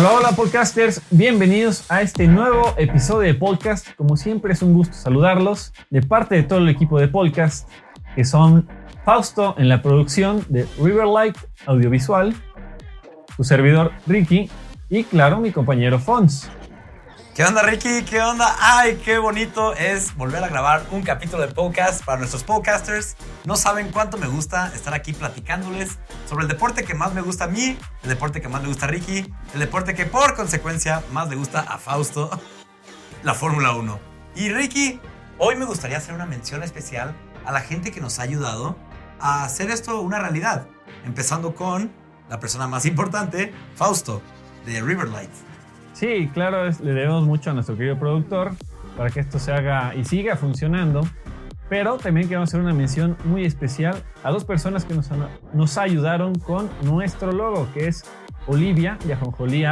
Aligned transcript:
Hola, 0.00 0.12
hola 0.14 0.32
podcasters, 0.32 1.02
bienvenidos 1.10 1.84
a 1.90 2.00
este 2.00 2.26
nuevo 2.26 2.72
episodio 2.78 3.30
de 3.30 3.34
podcast. 3.34 3.86
Como 3.96 4.16
siempre 4.16 4.54
es 4.54 4.62
un 4.62 4.72
gusto 4.72 4.94
saludarlos 4.94 5.74
de 5.90 6.00
parte 6.00 6.36
de 6.36 6.42
todo 6.42 6.58
el 6.60 6.70
equipo 6.70 6.98
de 6.98 7.06
podcast, 7.06 7.68
que 8.14 8.24
son 8.24 8.66
Fausto 9.04 9.54
en 9.58 9.68
la 9.68 9.82
producción 9.82 10.42
de 10.48 10.66
Riverlight 10.82 11.36
Audiovisual, 11.66 12.34
su 13.36 13.44
servidor 13.44 13.92
Ricky 14.06 14.48
y 14.88 15.04
claro 15.04 15.38
mi 15.38 15.52
compañero 15.52 15.98
Fons. 15.98 16.50
¿Qué 17.40 17.46
onda, 17.46 17.62
Ricky? 17.62 18.02
¿Qué 18.02 18.20
onda? 18.20 18.54
¡Ay, 18.60 19.00
qué 19.02 19.16
bonito 19.16 19.72
es 19.72 20.14
volver 20.14 20.44
a 20.44 20.48
grabar 20.48 20.84
un 20.90 21.00
capítulo 21.00 21.40
de 21.40 21.48
podcast 21.48 22.04
para 22.04 22.18
nuestros 22.18 22.44
podcasters! 22.44 23.16
No 23.46 23.56
saben 23.56 23.90
cuánto 23.92 24.18
me 24.18 24.26
gusta 24.26 24.70
estar 24.74 24.92
aquí 24.92 25.14
platicándoles 25.14 25.98
sobre 26.28 26.42
el 26.42 26.48
deporte 26.48 26.84
que 26.84 26.92
más 26.92 27.14
me 27.14 27.22
gusta 27.22 27.44
a 27.44 27.46
mí, 27.46 27.78
el 28.02 28.08
deporte 28.10 28.42
que 28.42 28.48
más 28.48 28.60
le 28.60 28.68
gusta 28.68 28.84
a 28.84 28.88
Ricky, 28.90 29.32
el 29.54 29.58
deporte 29.58 29.94
que 29.94 30.04
por 30.04 30.36
consecuencia 30.36 31.02
más 31.12 31.30
le 31.30 31.36
gusta 31.36 31.60
a 31.60 31.78
Fausto, 31.78 32.28
la 33.22 33.32
Fórmula 33.32 33.72
1. 33.72 33.98
Y 34.36 34.50
Ricky, 34.50 35.00
hoy 35.38 35.56
me 35.56 35.64
gustaría 35.64 35.96
hacer 35.96 36.14
una 36.14 36.26
mención 36.26 36.62
especial 36.62 37.16
a 37.46 37.52
la 37.52 37.62
gente 37.62 37.90
que 37.90 38.02
nos 38.02 38.18
ha 38.18 38.24
ayudado 38.24 38.76
a 39.18 39.44
hacer 39.44 39.70
esto 39.70 40.02
una 40.02 40.18
realidad, 40.18 40.66
empezando 41.06 41.54
con 41.54 41.90
la 42.28 42.38
persona 42.38 42.68
más 42.68 42.84
importante, 42.84 43.54
Fausto, 43.76 44.20
de 44.66 44.82
Riverlight. 44.82 45.49
Sí, 46.00 46.30
claro, 46.32 46.64
le 46.64 46.94
debemos 46.94 47.26
mucho 47.26 47.50
a 47.50 47.52
nuestro 47.52 47.76
querido 47.76 47.98
productor 47.98 48.52
para 48.96 49.10
que 49.10 49.20
esto 49.20 49.38
se 49.38 49.52
haga 49.52 49.94
y 49.94 50.06
siga 50.06 50.34
funcionando. 50.34 51.02
Pero 51.68 51.98
también 51.98 52.26
queremos 52.26 52.48
hacer 52.48 52.60
una 52.60 52.72
mención 52.72 53.18
muy 53.24 53.44
especial 53.44 54.02
a 54.24 54.30
dos 54.30 54.46
personas 54.46 54.86
que 54.86 54.94
nos, 54.94 55.76
ayudaron 55.76 56.38
con 56.38 56.70
nuestro 56.84 57.32
logo, 57.32 57.68
que 57.74 57.88
es 57.88 58.04
Olivia 58.46 58.96
de 59.04 59.12
Ajonjolí. 59.12 59.66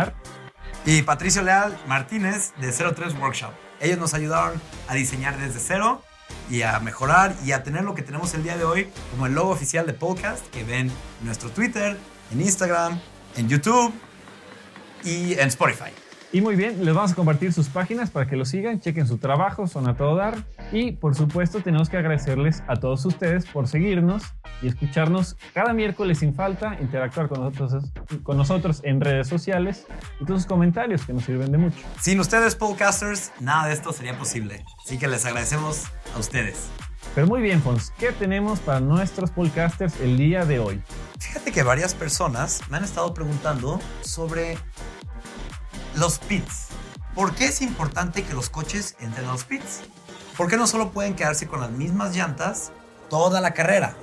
Y 0.84 1.00
Patricio 1.00 1.40
Leal 1.40 1.74
Martínez 1.86 2.52
de 2.60 2.72
03 2.72 3.18
Workshop. 3.18 3.52
Ellos 3.80 3.96
nos 3.96 4.12
ayudaron 4.12 4.60
a 4.86 4.94
diseñar 4.94 5.38
desde 5.38 5.60
cero 5.60 6.02
y 6.50 6.60
a 6.60 6.78
mejorar 6.80 7.34
y 7.42 7.52
a 7.52 7.62
tener 7.62 7.84
lo 7.84 7.94
que 7.94 8.02
tenemos 8.02 8.34
el 8.34 8.42
día 8.42 8.58
de 8.58 8.64
hoy 8.64 8.88
como 9.12 9.24
el 9.24 9.32
logo 9.32 9.48
oficial 9.48 9.86
de 9.86 9.94
podcast 9.94 10.46
que 10.48 10.62
ven 10.62 10.88
en 11.20 11.24
nuestro 11.24 11.48
Twitter, 11.48 11.96
en 12.30 12.42
Instagram, 12.42 13.00
en 13.34 13.48
YouTube 13.48 13.94
y 15.04 15.32
en 15.32 15.48
Spotify. 15.48 15.90
Y 16.30 16.42
muy 16.42 16.56
bien, 16.56 16.84
les 16.84 16.94
vamos 16.94 17.12
a 17.12 17.14
compartir 17.14 17.54
sus 17.54 17.68
páginas 17.70 18.10
para 18.10 18.26
que 18.26 18.36
lo 18.36 18.44
sigan, 18.44 18.80
chequen 18.80 19.06
su 19.06 19.16
trabajo, 19.16 19.66
son 19.66 19.88
a 19.88 19.96
todo 19.96 20.14
dar. 20.14 20.36
Y 20.72 20.92
por 20.92 21.14
supuesto 21.14 21.60
tenemos 21.60 21.88
que 21.88 21.96
agradecerles 21.96 22.62
a 22.68 22.76
todos 22.76 23.06
ustedes 23.06 23.46
por 23.46 23.66
seguirnos 23.66 24.24
y 24.60 24.68
escucharnos 24.68 25.38
cada 25.54 25.72
miércoles 25.72 26.18
sin 26.18 26.34
falta, 26.34 26.76
interactuar 26.82 27.28
con 27.28 27.40
nosotros, 27.40 27.84
con 28.22 28.36
nosotros 28.36 28.82
en 28.84 29.00
redes 29.00 29.26
sociales 29.26 29.86
y 30.20 30.26
todos 30.26 30.42
sus 30.42 30.46
comentarios 30.46 31.06
que 31.06 31.14
nos 31.14 31.24
sirven 31.24 31.50
de 31.50 31.56
mucho. 31.56 31.78
Sin 31.98 32.20
ustedes, 32.20 32.54
podcasters, 32.56 33.32
nada 33.40 33.68
de 33.68 33.72
esto 33.72 33.94
sería 33.94 34.18
posible. 34.18 34.66
Así 34.84 34.98
que 34.98 35.08
les 35.08 35.24
agradecemos 35.24 35.84
a 36.14 36.18
ustedes. 36.18 36.68
Pero 37.14 37.26
muy 37.26 37.40
bien, 37.40 37.62
Fons, 37.62 37.90
¿qué 37.98 38.12
tenemos 38.12 38.60
para 38.60 38.80
nuestros 38.80 39.30
podcasters 39.30 39.98
el 40.00 40.18
día 40.18 40.44
de 40.44 40.58
hoy? 40.58 40.82
Fíjate 41.18 41.52
que 41.52 41.62
varias 41.62 41.94
personas 41.94 42.60
me 42.68 42.76
han 42.76 42.84
estado 42.84 43.14
preguntando 43.14 43.80
sobre 44.02 44.58
los 45.98 46.20
pits. 46.20 46.68
¿Por 47.14 47.34
qué 47.34 47.46
es 47.46 47.60
importante 47.60 48.22
que 48.22 48.32
los 48.32 48.50
coches 48.50 48.96
entren 49.00 49.26
a 49.26 49.32
los 49.32 49.44
pits? 49.44 49.82
¿Por 50.36 50.48
qué 50.48 50.56
no 50.56 50.68
solo 50.68 50.92
pueden 50.92 51.14
quedarse 51.14 51.48
con 51.48 51.60
las 51.60 51.72
mismas 51.72 52.14
llantas 52.14 52.70
toda 53.10 53.40
la 53.40 53.52
carrera? 53.52 53.94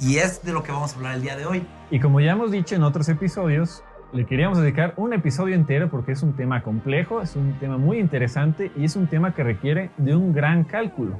Y 0.00 0.16
es 0.16 0.42
de 0.42 0.52
lo 0.52 0.62
que 0.62 0.72
vamos 0.72 0.92
a 0.92 0.96
hablar 0.96 1.16
el 1.16 1.22
día 1.22 1.36
de 1.36 1.44
hoy. 1.44 1.66
Y 1.90 2.00
como 2.00 2.20
ya 2.20 2.32
hemos 2.32 2.50
dicho 2.50 2.74
en 2.74 2.84
otros 2.84 3.06
episodios, 3.10 3.84
le 4.14 4.24
queríamos 4.24 4.58
dedicar 4.58 4.94
un 4.96 5.12
episodio 5.12 5.54
entero 5.54 5.90
porque 5.90 6.12
es 6.12 6.22
un 6.22 6.34
tema 6.34 6.62
complejo, 6.62 7.20
es 7.20 7.36
un 7.36 7.58
tema 7.58 7.76
muy 7.76 7.98
interesante 7.98 8.72
y 8.74 8.84
es 8.84 8.96
un 8.96 9.06
tema 9.06 9.34
que 9.34 9.44
requiere 9.44 9.90
de 9.98 10.16
un 10.16 10.32
gran 10.32 10.64
cálculo. 10.64 11.18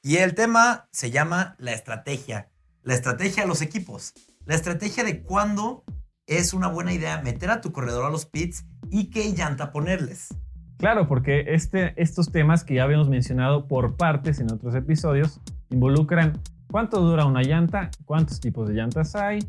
Y 0.00 0.18
el 0.18 0.36
tema 0.36 0.88
se 0.92 1.10
llama 1.10 1.56
la 1.58 1.72
estrategia. 1.72 2.50
La 2.84 2.94
estrategia 2.94 3.42
de 3.42 3.48
los 3.48 3.62
equipos. 3.62 4.14
La 4.44 4.54
estrategia 4.54 5.02
de 5.02 5.22
cuándo 5.22 5.82
es 6.28 6.52
una 6.52 6.68
buena 6.68 6.92
idea 6.92 7.20
meter 7.22 7.50
a 7.50 7.60
tu 7.60 7.72
corredor 7.72 8.04
a 8.04 8.10
los 8.10 8.26
pits 8.26 8.66
y 8.90 9.10
qué 9.10 9.32
llanta 9.32 9.72
ponerles. 9.72 10.28
Claro, 10.76 11.08
porque 11.08 11.46
este, 11.48 12.00
estos 12.00 12.30
temas 12.30 12.62
que 12.62 12.74
ya 12.74 12.84
habíamos 12.84 13.08
mencionado 13.08 13.66
por 13.66 13.96
partes 13.96 14.38
en 14.38 14.52
otros 14.52 14.74
episodios 14.76 15.40
involucran 15.70 16.40
cuánto 16.70 17.00
dura 17.00 17.24
una 17.24 17.42
llanta, 17.42 17.90
cuántos 18.04 18.38
tipos 18.40 18.68
de 18.68 18.74
llantas 18.74 19.16
hay, 19.16 19.40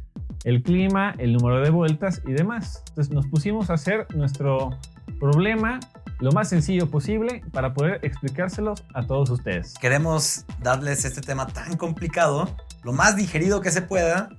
el 0.45 0.63
clima, 0.63 1.13
el 1.19 1.33
número 1.33 1.61
de 1.61 1.69
vueltas 1.69 2.21
y 2.25 2.31
demás. 2.31 2.81
Entonces 2.89 3.13
nos 3.13 3.27
pusimos 3.27 3.69
a 3.69 3.73
hacer 3.73 4.07
nuestro 4.15 4.71
problema 5.19 5.79
lo 6.19 6.31
más 6.31 6.49
sencillo 6.49 6.89
posible 6.89 7.43
para 7.51 7.73
poder 7.73 7.99
explicárselos 8.03 8.83
a 8.93 9.05
todos 9.05 9.29
ustedes. 9.29 9.75
Queremos 9.75 10.45
darles 10.61 11.05
este 11.05 11.21
tema 11.21 11.47
tan 11.47 11.77
complicado, 11.77 12.49
lo 12.83 12.93
más 12.93 13.15
digerido 13.15 13.61
que 13.61 13.71
se 13.71 13.81
pueda 13.81 14.29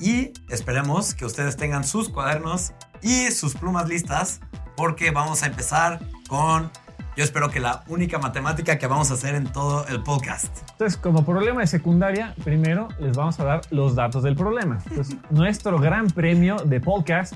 y 0.00 0.32
esperemos 0.48 1.14
que 1.14 1.24
ustedes 1.24 1.56
tengan 1.56 1.84
sus 1.84 2.08
cuadernos 2.08 2.72
y 3.02 3.30
sus 3.30 3.54
plumas 3.54 3.88
listas 3.88 4.40
porque 4.76 5.10
vamos 5.10 5.42
a 5.42 5.46
empezar 5.46 6.00
con, 6.28 6.70
yo 7.16 7.24
espero 7.24 7.50
que 7.50 7.58
la 7.58 7.82
única 7.88 8.18
matemática 8.18 8.78
que 8.78 8.86
vamos 8.86 9.10
a 9.10 9.14
hacer 9.14 9.34
en 9.34 9.46
todo 9.52 9.86
el 9.88 10.02
podcast. 10.02 10.56
Entonces, 10.70 10.96
como 10.96 11.24
problema 11.24 11.62
de 11.62 11.66
secundaria, 11.66 12.34
primero 12.44 12.88
les 13.00 13.16
vamos 13.16 13.40
a 13.40 13.44
dar 13.44 13.60
los 13.70 13.96
datos 13.96 14.22
del 14.22 14.36
problema. 14.36 14.78
Entonces, 14.88 15.16
nuestro 15.30 15.78
gran 15.78 16.06
premio 16.08 16.56
de 16.56 16.80
podcast 16.80 17.34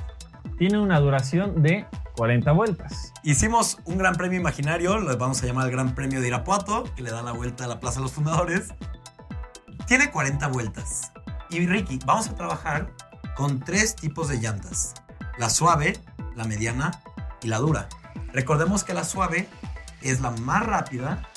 tiene 0.57 0.79
una 0.79 1.01
duración 1.01 1.63
de 1.63 1.87
40 2.17 2.53
vueltas. 2.53 3.13
Hicimos 3.25 3.79
un 3.85 3.99
gran 3.99 4.15
premio 4.15 4.39
imaginario, 4.39 4.99
lo 4.99 5.17
vamos 5.17 5.43
a 5.43 5.47
llamar 5.47 5.67
el 5.67 5.73
Gran 5.73 5.95
Premio 5.95 6.21
de 6.21 6.29
Irapuato, 6.29 6.85
que 6.95 7.03
le 7.03 7.11
da 7.11 7.23
la 7.23 7.33
vuelta 7.33 7.65
a 7.65 7.69
la 7.69 7.81
Plaza 7.81 7.97
de 7.97 8.03
los 8.03 8.13
Fundadores. 8.13 8.73
Tiene 9.87 10.11
40 10.11 10.47
vueltas. 10.49 11.12
Y 11.53 11.67
Ricky, 11.67 11.99
vamos 12.07 12.29
a 12.29 12.35
trabajar 12.35 12.91
con 13.37 13.61
tres 13.61 13.95
tipos 13.95 14.29
de 14.29 14.39
llantas 14.39 14.95
la 15.39 15.51
suave, 15.51 15.99
la 16.35 16.45
mediana 16.45 17.03
y 17.43 17.49
la 17.49 17.59
dura. 17.59 17.89
Recordemos 18.33 18.85
que 18.85 18.95
la 18.95 19.05
suave 19.05 19.49
es 20.01 20.21
la 20.21 20.31
más 20.31 20.65
rápida, 20.65 21.29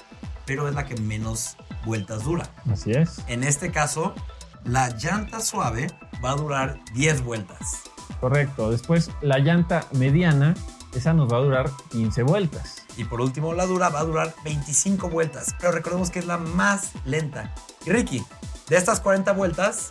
pero 0.45 0.69
es 0.69 0.75
la 0.75 0.85
que 0.85 0.95
menos 1.01 1.57
vueltas 1.85 2.23
dura. 2.23 2.47
Así 2.71 2.91
es. 2.91 3.21
En 3.27 3.43
este 3.43 3.71
caso, 3.71 4.15
la 4.63 4.89
llanta 4.89 5.41
suave 5.41 5.87
va 6.23 6.31
a 6.31 6.35
durar 6.35 6.79
10 6.93 7.23
vueltas. 7.23 7.81
Correcto. 8.21 8.71
Después, 8.71 9.11
la 9.21 9.39
llanta 9.39 9.85
mediana, 9.91 10.53
esa 10.95 11.13
nos 11.13 11.31
va 11.31 11.37
a 11.37 11.41
durar 11.41 11.69
15 11.91 12.23
vueltas. 12.23 12.85
Y 12.97 13.03
por 13.03 13.21
último, 13.21 13.53
la 13.53 13.65
dura 13.65 13.89
va 13.89 13.99
a 13.99 14.05
durar 14.05 14.33
25 14.43 15.09
vueltas. 15.09 15.55
Pero 15.59 15.71
recordemos 15.71 16.09
que 16.09 16.19
es 16.19 16.25
la 16.25 16.37
más 16.37 16.91
lenta. 17.05 17.53
Y 17.85 17.91
Ricky, 17.91 18.23
de 18.69 18.77
estas 18.77 18.99
40 18.99 19.33
vueltas, 19.33 19.89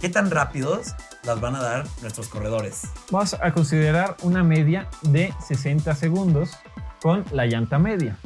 ¿qué 0.00 0.08
tan 0.08 0.30
rápidos 0.30 0.94
las 1.24 1.40
van 1.40 1.56
a 1.56 1.62
dar 1.62 1.84
nuestros 2.02 2.28
corredores. 2.28 2.82
Vamos 3.10 3.34
a 3.34 3.52
considerar 3.52 4.16
una 4.22 4.42
media 4.42 4.88
de 5.02 5.32
60 5.46 5.94
segundos 5.94 6.58
con 7.02 7.24
la 7.32 7.46
llanta 7.46 7.78
media. 7.78 8.16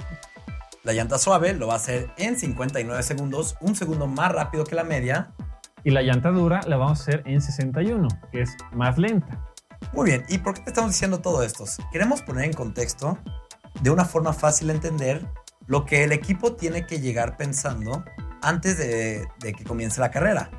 La 0.84 0.92
llanta 0.92 1.18
suave 1.18 1.54
lo 1.54 1.66
va 1.66 1.74
a 1.74 1.76
hacer 1.76 2.10
en 2.16 2.38
59 2.38 3.02
segundos, 3.02 3.56
un 3.60 3.74
segundo 3.74 4.06
más 4.06 4.32
rápido 4.32 4.64
que 4.64 4.74
la 4.74 4.84
media. 4.84 5.32
Y 5.84 5.90
la 5.90 6.02
llanta 6.02 6.30
dura 6.30 6.60
la 6.66 6.76
vamos 6.76 7.00
a 7.00 7.02
hacer 7.02 7.22
en 7.26 7.40
61, 7.40 8.08
que 8.32 8.42
es 8.42 8.56
más 8.72 8.98
lenta. 8.98 9.47
Muy 9.92 10.10
bien, 10.10 10.24
¿y 10.28 10.38
por 10.38 10.54
qué 10.54 10.62
te 10.62 10.70
estamos 10.70 10.92
diciendo 10.92 11.20
todo 11.20 11.42
esto? 11.42 11.64
Queremos 11.92 12.22
poner 12.22 12.44
en 12.44 12.52
contexto, 12.52 13.18
de 13.80 13.90
una 13.90 14.04
forma 14.04 14.32
fácil 14.32 14.68
de 14.68 14.74
entender, 14.74 15.26
lo 15.66 15.84
que 15.84 16.04
el 16.04 16.12
equipo 16.12 16.54
tiene 16.54 16.86
que 16.86 17.00
llegar 17.00 17.36
pensando 17.36 18.04
antes 18.42 18.78
de, 18.78 19.26
de 19.40 19.52
que 19.52 19.64
comience 19.64 20.00
la 20.00 20.10
carrera 20.10 20.50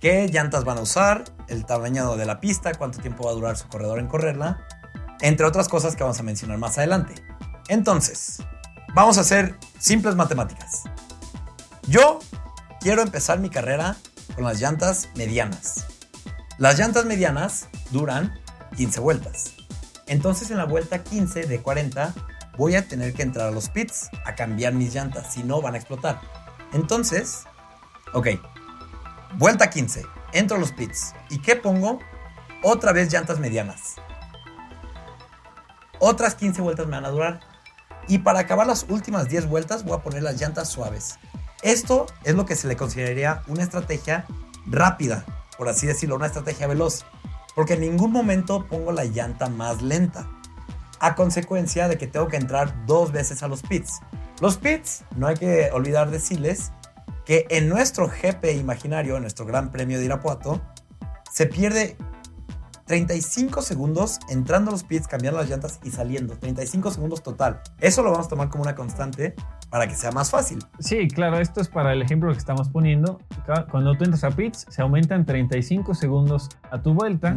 qué 0.00 0.28
llantas 0.28 0.64
van 0.64 0.78
a 0.78 0.82
usar, 0.82 1.24
el 1.48 1.64
tamaño 1.64 2.16
de 2.16 2.26
la 2.26 2.40
pista, 2.40 2.72
cuánto 2.74 2.98
tiempo 2.98 3.24
va 3.24 3.30
a 3.30 3.34
durar 3.34 3.56
su 3.56 3.68
corredor 3.68 3.98
en 3.98 4.06
correrla, 4.06 4.66
entre 5.20 5.46
otras 5.46 5.68
cosas 5.68 5.96
que 5.96 6.02
vamos 6.02 6.20
a 6.20 6.22
mencionar 6.22 6.58
más 6.58 6.78
adelante. 6.78 7.14
Entonces, 7.68 8.42
vamos 8.94 9.18
a 9.18 9.22
hacer 9.22 9.56
simples 9.78 10.14
matemáticas. 10.14 10.84
Yo 11.86 12.20
quiero 12.80 13.02
empezar 13.02 13.40
mi 13.40 13.50
carrera 13.50 13.96
con 14.34 14.44
las 14.44 14.60
llantas 14.60 15.08
medianas. 15.16 15.86
Las 16.58 16.78
llantas 16.78 17.04
medianas 17.04 17.68
duran 17.90 18.38
15 18.78 19.00
vueltas. 19.00 19.54
Entonces 20.06 20.50
en 20.50 20.56
la 20.56 20.64
vuelta 20.64 21.04
15 21.04 21.46
de 21.46 21.60
40 21.60 22.14
voy 22.56 22.76
a 22.76 22.88
tener 22.88 23.12
que 23.12 23.22
entrar 23.22 23.48
a 23.48 23.50
los 23.50 23.68
pits 23.68 24.08
a 24.24 24.34
cambiar 24.34 24.72
mis 24.72 24.94
llantas, 24.94 25.34
si 25.34 25.42
no 25.42 25.60
van 25.60 25.74
a 25.74 25.76
explotar. 25.76 26.20
Entonces, 26.72 27.44
ok, 28.14 28.28
Vuelta 29.36 29.68
15. 29.68 30.04
Entro 30.32 30.56
a 30.56 30.60
los 30.60 30.72
pits. 30.72 31.14
¿Y 31.28 31.40
qué 31.40 31.54
pongo? 31.54 31.98
Otra 32.62 32.92
vez 32.92 33.12
llantas 33.12 33.38
medianas. 33.38 33.96
Otras 36.00 36.34
15 36.34 36.62
vueltas 36.62 36.86
me 36.86 36.92
van 36.92 37.04
a 37.04 37.10
durar. 37.10 37.40
Y 38.08 38.18
para 38.18 38.40
acabar 38.40 38.66
las 38.66 38.86
últimas 38.88 39.28
10 39.28 39.48
vueltas 39.48 39.84
voy 39.84 39.96
a 39.96 40.02
poner 40.02 40.22
las 40.22 40.40
llantas 40.40 40.68
suaves. 40.68 41.18
Esto 41.62 42.06
es 42.24 42.34
lo 42.34 42.46
que 42.46 42.56
se 42.56 42.68
le 42.68 42.76
consideraría 42.76 43.42
una 43.48 43.62
estrategia 43.62 44.24
rápida, 44.66 45.24
por 45.58 45.68
así 45.68 45.86
decirlo, 45.86 46.16
una 46.16 46.26
estrategia 46.26 46.66
veloz. 46.66 47.04
Porque 47.58 47.74
en 47.74 47.80
ningún 47.80 48.12
momento 48.12 48.66
pongo 48.68 48.92
la 48.92 49.04
llanta 49.04 49.48
más 49.48 49.82
lenta. 49.82 50.28
a 51.00 51.16
consecuencia 51.16 51.88
de 51.88 51.98
que 51.98 52.06
tengo 52.06 52.28
que 52.28 52.36
entrar 52.36 52.86
dos 52.86 53.10
veces 53.10 53.42
a 53.42 53.48
los 53.48 53.62
pits. 53.62 53.98
Los 54.40 54.58
pits, 54.58 55.04
no 55.16 55.26
hay 55.26 55.34
que 55.34 55.70
olvidar 55.72 56.12
decirles 56.12 56.70
que 57.24 57.46
en 57.50 57.68
nuestro 57.68 58.06
GP 58.06 58.52
imaginario, 58.56 59.16
en 59.16 59.22
nuestro 59.22 59.44
Gran 59.44 59.72
Premio 59.72 59.98
de 59.98 60.04
Irapuato, 60.04 60.60
se 61.32 61.46
pierde 61.46 61.96
35 62.88 63.62
segundos 63.62 64.18
entrando 64.30 64.70
a 64.70 64.72
los 64.72 64.82
pits, 64.82 65.06
cambiando 65.06 65.38
las 65.38 65.48
llantas 65.48 65.78
y 65.84 65.90
saliendo. 65.90 66.36
35 66.38 66.90
segundos 66.90 67.22
total. 67.22 67.60
Eso 67.80 68.02
lo 68.02 68.10
vamos 68.10 68.26
a 68.26 68.30
tomar 68.30 68.48
como 68.48 68.64
una 68.64 68.74
constante 68.74 69.34
para 69.70 69.86
que 69.86 69.94
sea 69.94 70.10
más 70.10 70.30
fácil. 70.30 70.58
Sí, 70.78 71.06
claro, 71.08 71.38
esto 71.38 71.60
es 71.60 71.68
para 71.68 71.92
el 71.92 72.00
ejemplo 72.00 72.32
que 72.32 72.38
estamos 72.38 72.70
poniendo. 72.70 73.20
Cuando 73.70 73.94
tú 73.94 74.04
entras 74.04 74.24
a 74.24 74.30
pits, 74.30 74.66
se 74.70 74.80
aumentan 74.80 75.26
35 75.26 75.94
segundos 75.94 76.48
a 76.70 76.80
tu 76.80 76.94
vuelta. 76.94 77.36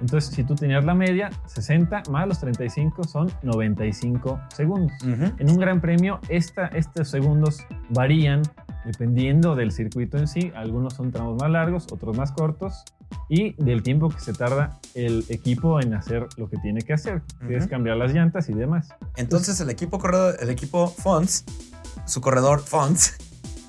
Entonces, 0.00 0.34
si 0.34 0.42
tú 0.42 0.56
tenías 0.56 0.84
la 0.84 0.94
media, 0.94 1.30
60 1.46 2.02
más 2.10 2.26
los 2.26 2.40
35 2.40 3.04
son 3.04 3.32
95 3.42 4.40
segundos. 4.52 4.92
En 5.02 5.48
un 5.48 5.58
gran 5.58 5.80
premio, 5.80 6.18
esta, 6.28 6.66
estos 6.66 7.08
segundos 7.08 7.64
varían 7.90 8.42
dependiendo 8.88 9.54
del 9.54 9.70
circuito 9.70 10.16
en 10.16 10.26
sí. 10.26 10.50
Algunos 10.56 10.94
son 10.94 11.12
tramos 11.12 11.38
más 11.38 11.50
largos, 11.50 11.86
otros 11.92 12.16
más 12.16 12.32
cortos 12.32 12.84
y 13.28 13.52
del 13.62 13.82
tiempo 13.82 14.08
que 14.08 14.18
se 14.18 14.32
tarda 14.32 14.80
el 14.94 15.26
equipo 15.28 15.78
en 15.78 15.92
hacer 15.92 16.26
lo 16.38 16.48
que 16.48 16.56
tiene 16.56 16.80
que 16.80 16.94
hacer, 16.94 17.22
que 17.46 17.56
es 17.56 17.66
cambiar 17.66 17.98
las 17.98 18.14
llantas 18.14 18.48
y 18.48 18.54
demás. 18.54 18.88
Entonces 19.16 19.60
el 19.60 19.68
equipo 19.68 19.98
corredor, 19.98 20.36
el 20.40 20.48
equipo 20.48 20.88
Fons, 20.88 21.44
su 22.06 22.22
corredor 22.22 22.60
Fons, 22.60 23.18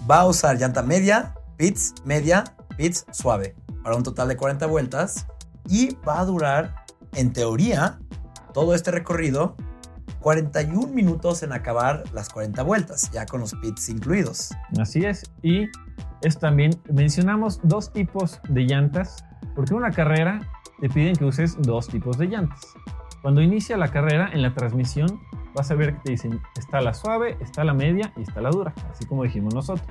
va 0.10 0.22
a 0.22 0.26
usar 0.26 0.58
llanta 0.58 0.84
media, 0.84 1.36
pits 1.58 1.96
media, 2.06 2.46
pits 2.78 3.06
suave, 3.12 3.56
para 3.84 3.98
un 3.98 4.04
total 4.04 4.30
de 4.30 4.38
40 4.38 4.68
vueltas 4.68 5.28
y 5.68 5.98
va 6.08 6.22
a 6.22 6.26
durar, 6.26 6.86
en 7.14 7.34
teoría, 7.34 8.00
todo 8.54 8.74
este 8.74 8.92
recorrido 8.92 9.58
41 10.20 10.88
minutos 10.94 11.44
en 11.44 11.54
acabar 11.54 12.04
las 12.14 12.30
40 12.30 12.62
vueltas, 12.64 13.10
ya 13.12 13.26
con 13.26 13.42
los 13.42 13.54
pits 13.56 13.90
incluidos. 13.90 14.52
Así 14.80 15.06
es, 15.06 15.32
y 15.42 15.68
es 16.22 16.38
también, 16.38 16.72
mencionamos 16.92 17.60
dos 17.64 17.94
tipos 17.94 18.40
de 18.50 18.64
llantas 18.64 19.24
porque 19.56 19.74
una 19.74 19.92
carrera 19.92 20.42
te 20.80 20.90
piden 20.90 21.16
que 21.16 21.26
uses 21.26 21.58
dos 21.62 21.88
tipos 21.88 22.18
de 22.18 22.28
llantas. 22.28 22.62
Cuando 23.22 23.42
inicia 23.42 23.76
la 23.78 23.90
carrera, 23.90 24.30
en 24.32 24.42
la 24.42 24.54
transmisión, 24.54 25.20
vas 25.54 25.70
a 25.72 25.76
ver 25.76 25.96
que 25.96 26.00
te 26.00 26.12
dicen, 26.12 26.40
está 26.58 26.80
la 26.80 26.94
suave, 26.94 27.38
está 27.42 27.64
la 27.64 27.74
media 27.74 28.14
y 28.16 28.22
está 28.22 28.42
la 28.42 28.50
dura, 28.50 28.74
así 28.90 29.06
como 29.06 29.24
dijimos 29.24 29.54
nosotros. 29.54 29.88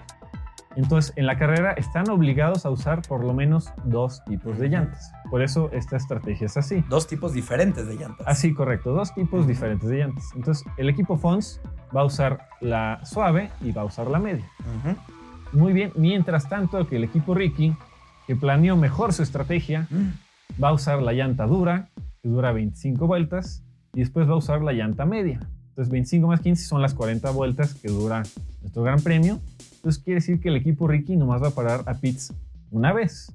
Entonces, 0.78 1.12
en 1.16 1.26
la 1.26 1.36
carrera 1.36 1.72
están 1.72 2.08
obligados 2.08 2.64
a 2.64 2.70
usar 2.70 3.02
por 3.02 3.25
lo 3.25 3.34
menos 3.34 3.72
dos 3.84 4.25
tipos 4.25 4.58
de 4.58 4.69
llantas. 4.69 5.12
Por 5.28 5.42
eso 5.42 5.70
esta 5.72 5.96
estrategia 5.96 6.46
es 6.46 6.56
así. 6.56 6.84
Dos 6.88 7.08
tipos 7.08 7.32
diferentes 7.32 7.88
de 7.88 7.96
llantas. 7.96 8.26
Así, 8.26 8.54
correcto. 8.54 8.92
Dos 8.92 9.12
tipos 9.12 9.46
diferentes 9.48 9.88
de 9.88 9.98
llantas. 9.98 10.30
Entonces, 10.36 10.64
el 10.76 10.88
equipo 10.88 11.16
Fons 11.16 11.60
va 11.94 12.02
a 12.02 12.04
usar 12.04 12.46
la 12.60 13.00
suave 13.04 13.50
y 13.60 13.72
va 13.72 13.82
a 13.82 13.86
usar 13.86 14.06
la 14.06 14.20
media. 14.20 14.48
Muy 15.52 15.72
bien. 15.72 15.90
Mientras 15.96 16.48
tanto, 16.48 16.86
que 16.86 16.94
el 16.94 17.04
equipo 17.04 17.34
Ricky 17.34 17.74
que 18.28 18.36
planeó 18.36 18.76
mejor 18.76 19.12
su 19.12 19.22
estrategia, 19.22 19.88
va 20.62 20.69
a 20.69 20.72
usar 20.74 21.02
la 21.02 21.12
llanta 21.12 21.46
dura, 21.46 21.88
que 22.22 22.28
dura 22.28 22.52
25 22.52 23.06
vueltas, 23.06 23.64
y 23.94 24.00
después 24.00 24.28
va 24.28 24.34
a 24.34 24.36
usar 24.36 24.60
la 24.60 24.72
llanta 24.74 25.06
media. 25.06 25.40
Entonces 25.70 25.90
25 25.90 26.26
más 26.28 26.40
15 26.40 26.66
son 26.66 26.82
las 26.82 26.92
40 26.92 27.31
vueltas 27.31 27.74
que 27.74 27.88
dura 27.88 28.22
nuestro 28.60 28.82
gran 28.82 29.00
premio. 29.00 29.40
Entonces 29.88 30.05
quiere 30.05 30.17
decir 30.17 30.38
que 30.38 30.50
el 30.50 30.56
equipo 30.56 30.87
Ricky 30.87 31.17
nomás 31.17 31.43
va 31.43 31.49
a 31.49 31.50
parar 31.52 31.81
a 31.87 31.94
pits 31.94 32.35
una 32.70 32.93
vez. 32.93 33.35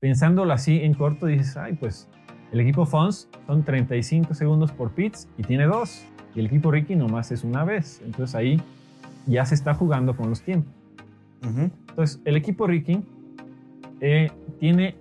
Pensándolo 0.00 0.50
así 0.54 0.80
en 0.80 0.94
corto, 0.94 1.26
dices, 1.26 1.54
ay, 1.58 1.74
pues 1.74 2.08
el 2.50 2.60
equipo 2.60 2.86
Fons 2.86 3.28
son 3.46 3.62
35 3.62 4.32
segundos 4.32 4.72
por 4.72 4.92
pits 4.92 5.28
y 5.36 5.42
tiene 5.42 5.66
dos. 5.66 6.06
Y 6.34 6.40
el 6.40 6.46
equipo 6.46 6.70
Ricky 6.70 6.96
nomás 6.96 7.30
es 7.30 7.44
una 7.44 7.64
vez. 7.64 8.00
Entonces 8.06 8.34
ahí 8.34 8.58
ya 9.26 9.44
se 9.44 9.54
está 9.54 9.74
jugando 9.74 10.16
con 10.16 10.30
los 10.30 10.40
tiempos. 10.40 10.72
Entonces 11.42 12.22
el 12.24 12.36
equipo 12.36 12.66
Ricky 12.66 13.04
eh, 14.00 14.30
tiene 14.58 14.96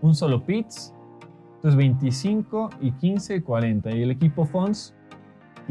un 0.00 0.14
solo 0.14 0.46
pits, 0.46 0.94
entonces 1.56 1.76
25 1.76 2.70
y 2.80 2.92
15, 2.92 3.42
40. 3.42 3.90
Y 3.90 4.02
el 4.04 4.12
equipo 4.12 4.46
Fons 4.46 4.94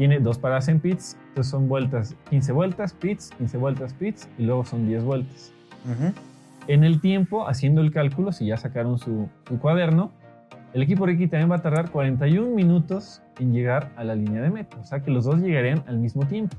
tiene 0.00 0.18
dos 0.18 0.38
paradas 0.38 0.66
en 0.68 0.80
pits, 0.80 1.18
entonces 1.28 1.50
son 1.50 1.68
vueltas, 1.68 2.16
15 2.30 2.52
vueltas, 2.52 2.94
pits, 2.94 3.32
15 3.36 3.58
vueltas, 3.58 3.92
pits, 3.92 4.28
y 4.38 4.44
luego 4.44 4.64
son 4.64 4.88
10 4.88 5.04
vueltas. 5.04 5.52
En 6.68 6.84
el 6.84 7.02
tiempo, 7.02 7.46
haciendo 7.46 7.82
el 7.82 7.92
cálculo, 7.92 8.32
si 8.32 8.46
ya 8.46 8.56
sacaron 8.56 8.98
su, 8.98 9.28
cuaderno, 9.60 10.10
el 10.72 10.80
equipo 10.80 11.04
Ricky 11.04 11.26
también 11.26 11.50
va 11.50 11.56
a 11.56 11.62
tardar 11.62 11.90
41 11.90 12.48
minutos 12.48 13.20
en 13.38 13.52
llegar 13.52 13.92
a 13.94 14.04
la 14.04 14.14
línea 14.14 14.40
de 14.40 14.48
meta. 14.48 14.78
O 14.78 14.84
sea 14.86 15.02
que 15.02 15.10
los 15.10 15.26
dos 15.26 15.38
llegarían 15.40 15.84
al 15.86 15.98
mismo 15.98 16.24
tiempo. 16.24 16.56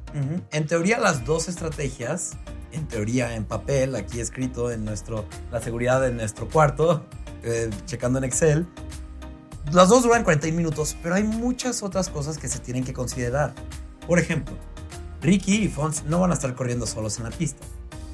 En 0.51 0.67
teoría, 0.67 0.99
las 0.99 1.25
dos 1.25 1.49
estrategias 1.49 2.37
en 2.73 2.87
teoría, 2.87 3.35
en 3.35 3.45
papel, 3.45 3.95
aquí 3.95 4.19
escrito 4.19 4.71
en 4.71 4.85
nuestro, 4.85 5.25
la 5.51 5.61
seguridad 5.61 5.99
de 5.99 6.11
nuestro 6.11 6.47
cuarto, 6.47 7.07
eh, 7.41 7.71
checando 7.87 8.19
en 8.19 8.25
Excel. 8.25 8.67
Las 9.71 9.89
dos 9.89 10.03
duran 10.03 10.23
41 10.23 10.57
minutos, 10.57 10.97
pero 11.01 11.15
hay 11.15 11.23
muchas 11.23 11.83
otras 11.83 12.09
cosas 12.09 12.37
que 12.37 12.47
se 12.47 12.59
tienen 12.59 12.83
que 12.83 12.93
considerar. 12.93 13.53
Por 14.07 14.19
ejemplo, 14.19 14.55
Ricky 15.21 15.63
y 15.63 15.67
Fons 15.69 16.03
no 16.05 16.19
van 16.19 16.31
a 16.31 16.33
estar 16.33 16.53
corriendo 16.55 16.85
solos 16.85 17.17
en 17.19 17.25
la 17.25 17.29
pista. 17.29 17.65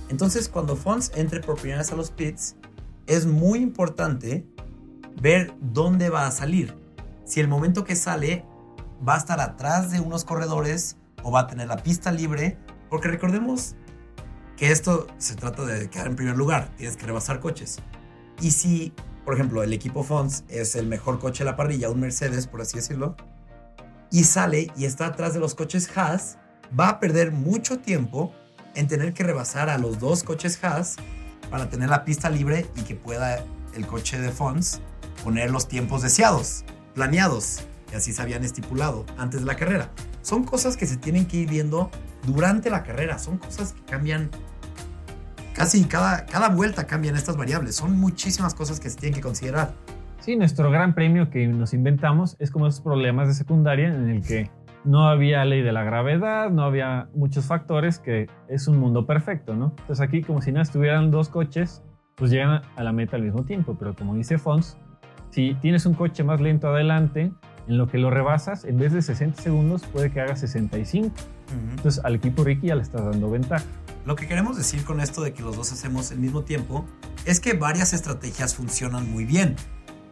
Entonces, 0.09 0.49
cuando 0.49 0.75
Fons 0.75 1.11
entre 1.15 1.39
por 1.39 1.55
primera 1.55 1.79
vez 1.79 1.91
a 1.91 1.95
los 1.95 2.11
pits, 2.11 2.55
es 3.07 3.25
muy 3.25 3.59
importante 3.59 4.45
ver 5.19 5.53
dónde 5.59 6.09
va 6.09 6.27
a 6.27 6.31
salir. 6.31 6.77
Si 7.25 7.39
el 7.39 7.47
momento 7.47 7.83
que 7.83 7.95
sale 7.95 8.45
va 9.07 9.15
a 9.15 9.17
estar 9.17 9.39
atrás 9.39 9.91
de 9.91 9.99
unos 9.99 10.25
corredores 10.25 10.97
o 11.23 11.31
va 11.31 11.41
a 11.41 11.47
tener 11.47 11.67
la 11.67 11.77
pista 11.77 12.11
libre, 12.11 12.57
porque 12.89 13.07
recordemos 13.07 13.75
que 14.55 14.71
esto 14.71 15.07
se 15.17 15.35
trata 15.35 15.65
de 15.65 15.89
quedar 15.89 16.07
en 16.07 16.15
primer 16.15 16.37
lugar, 16.37 16.71
tienes 16.77 16.97
que 16.97 17.05
rebasar 17.05 17.39
coches. 17.39 17.79
Y 18.41 18.51
si, 18.51 18.93
por 19.27 19.33
ejemplo, 19.33 19.61
el 19.61 19.73
equipo 19.73 20.03
Fons 20.03 20.45
es 20.47 20.77
el 20.77 20.87
mejor 20.87 21.19
coche 21.19 21.43
de 21.43 21.49
la 21.49 21.57
parrilla, 21.57 21.89
un 21.89 21.99
Mercedes, 21.99 22.47
por 22.47 22.61
así 22.61 22.77
decirlo, 22.77 23.17
y 24.09 24.23
sale 24.23 24.71
y 24.77 24.85
está 24.85 25.07
atrás 25.07 25.33
de 25.33 25.41
los 25.41 25.53
coches 25.53 25.89
Haas, 25.97 26.37
va 26.79 26.87
a 26.87 26.99
perder 27.01 27.33
mucho 27.33 27.79
tiempo 27.79 28.31
en 28.73 28.87
tener 28.87 29.13
que 29.13 29.25
rebasar 29.25 29.69
a 29.69 29.77
los 29.77 29.99
dos 29.99 30.23
coches 30.23 30.63
Haas 30.63 30.95
para 31.51 31.69
tener 31.69 31.89
la 31.89 32.05
pista 32.05 32.29
libre 32.29 32.67
y 32.77 32.83
que 32.83 32.95
pueda 32.95 33.43
el 33.75 33.85
coche 33.85 34.17
de 34.17 34.31
Fons 34.31 34.79
poner 35.25 35.51
los 35.51 35.67
tiempos 35.67 36.03
deseados, 36.03 36.63
planeados, 36.95 37.65
y 37.91 37.97
así 37.97 38.13
se 38.13 38.21
habían 38.21 38.45
estipulado 38.45 39.05
antes 39.17 39.41
de 39.41 39.45
la 39.45 39.57
carrera. 39.57 39.91
Son 40.21 40.45
cosas 40.45 40.77
que 40.77 40.87
se 40.87 40.95
tienen 40.95 41.25
que 41.25 41.35
ir 41.35 41.49
viendo 41.49 41.91
durante 42.25 42.69
la 42.69 42.83
carrera. 42.83 43.19
Son 43.19 43.39
cosas 43.39 43.73
que 43.73 43.81
cambian 43.91 44.31
casi 45.57 45.83
cada, 45.85 46.27
cada 46.27 46.49
vuelta 46.49 46.85
cambian 46.85 47.15
estas 47.15 47.35
variables. 47.35 47.75
Son 47.75 47.99
muchísimas 47.99 48.53
cosas 48.53 48.79
que 48.79 48.91
se 48.91 48.99
tienen 48.99 49.15
que 49.15 49.21
considerar. 49.21 49.71
Sí, 50.19 50.35
nuestro 50.35 50.69
gran 50.69 50.93
premio 50.93 51.31
que 51.31 51.47
nos 51.47 51.73
inventamos 51.73 52.35
es 52.37 52.51
como 52.51 52.67
esos 52.67 52.81
problemas 52.81 53.27
de 53.27 53.33
secundaria 53.33 53.87
en 53.87 54.07
el 54.07 54.21
que 54.21 54.51
no 54.83 55.09
había 55.09 55.43
ley 55.45 55.63
de 55.63 55.71
la 55.71 55.83
gravedad, 55.83 56.51
no 56.51 56.61
había 56.63 57.09
muchos 57.15 57.45
factores, 57.45 57.97
que 57.97 58.27
es 58.47 58.67
un 58.67 58.77
mundo 58.77 59.07
perfecto, 59.07 59.55
¿no? 59.55 59.73
Entonces 59.79 60.01
aquí 60.01 60.21
como 60.21 60.41
si 60.41 60.51
no 60.51 60.61
estuvieran 60.61 61.09
dos 61.09 61.29
coches, 61.29 61.81
pues 62.15 62.29
llegan 62.29 62.61
a 62.75 62.83
la 62.83 62.91
meta 62.91 63.15
al 63.15 63.23
mismo 63.23 63.43
tiempo, 63.43 63.75
pero 63.79 63.95
como 63.95 64.13
dice 64.13 64.37
Fons, 64.37 64.77
si 65.31 65.55
tienes 65.55 65.87
un 65.87 65.95
coche 65.95 66.23
más 66.23 66.39
lento 66.39 66.67
adelante, 66.67 67.31
en 67.67 67.77
lo 67.77 67.87
que 67.87 67.97
lo 67.97 68.11
rebasas, 68.11 68.63
en 68.63 68.77
vez 68.77 68.93
de 68.93 69.01
60 69.01 69.41
segundos, 69.41 69.83
puede 69.85 70.11
que 70.11 70.21
haga 70.21 70.35
65. 70.35 71.09
Entonces 71.75 72.03
al 72.05 72.15
equipo 72.15 72.43
Ricky 72.43 72.67
ya 72.67 72.75
le 72.75 72.83
estás 72.83 73.03
dando 73.03 73.29
ventaja. 73.29 73.65
Lo 74.07 74.15
que 74.15 74.25
queremos 74.25 74.55
decir 74.55 74.85
con 74.85 75.01
esto 75.01 75.21
de 75.21 75.33
que 75.33 75.43
los 75.43 75.57
dos 75.57 75.73
hacemos 75.73 76.11
el 76.11 76.19
mismo 76.19 76.45
tiempo 76.45 76.85
es 77.25 77.41
que 77.41 77.51
varias 77.51 77.91
estrategias 77.91 78.55
funcionan 78.55 79.11
muy 79.11 79.25
bien. 79.25 79.57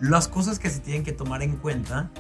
Las 0.02 0.28
cosas 0.28 0.60
que 0.60 0.70
se 0.70 0.82
tienen 0.82 1.06
que 1.06 1.14
tomar 1.14 1.42
en 1.42 1.56
cuenta 1.56 2.12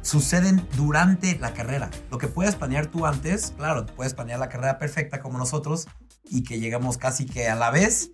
suceden 0.00 0.66
durante 0.76 1.38
la 1.38 1.54
carrera. 1.54 1.92
Lo 2.10 2.18
que 2.18 2.26
puedes 2.26 2.56
planear 2.56 2.88
tú 2.88 3.06
antes, 3.06 3.52
claro, 3.56 3.86
puedes 3.86 4.14
planear 4.14 4.40
la 4.40 4.48
carrera 4.48 4.80
perfecta 4.80 5.20
como 5.20 5.38
nosotros 5.38 5.86
y 6.24 6.42
que 6.42 6.58
llegamos 6.58 6.98
casi 6.98 7.24
que 7.24 7.48
a 7.48 7.54
la 7.54 7.70
vez, 7.70 8.10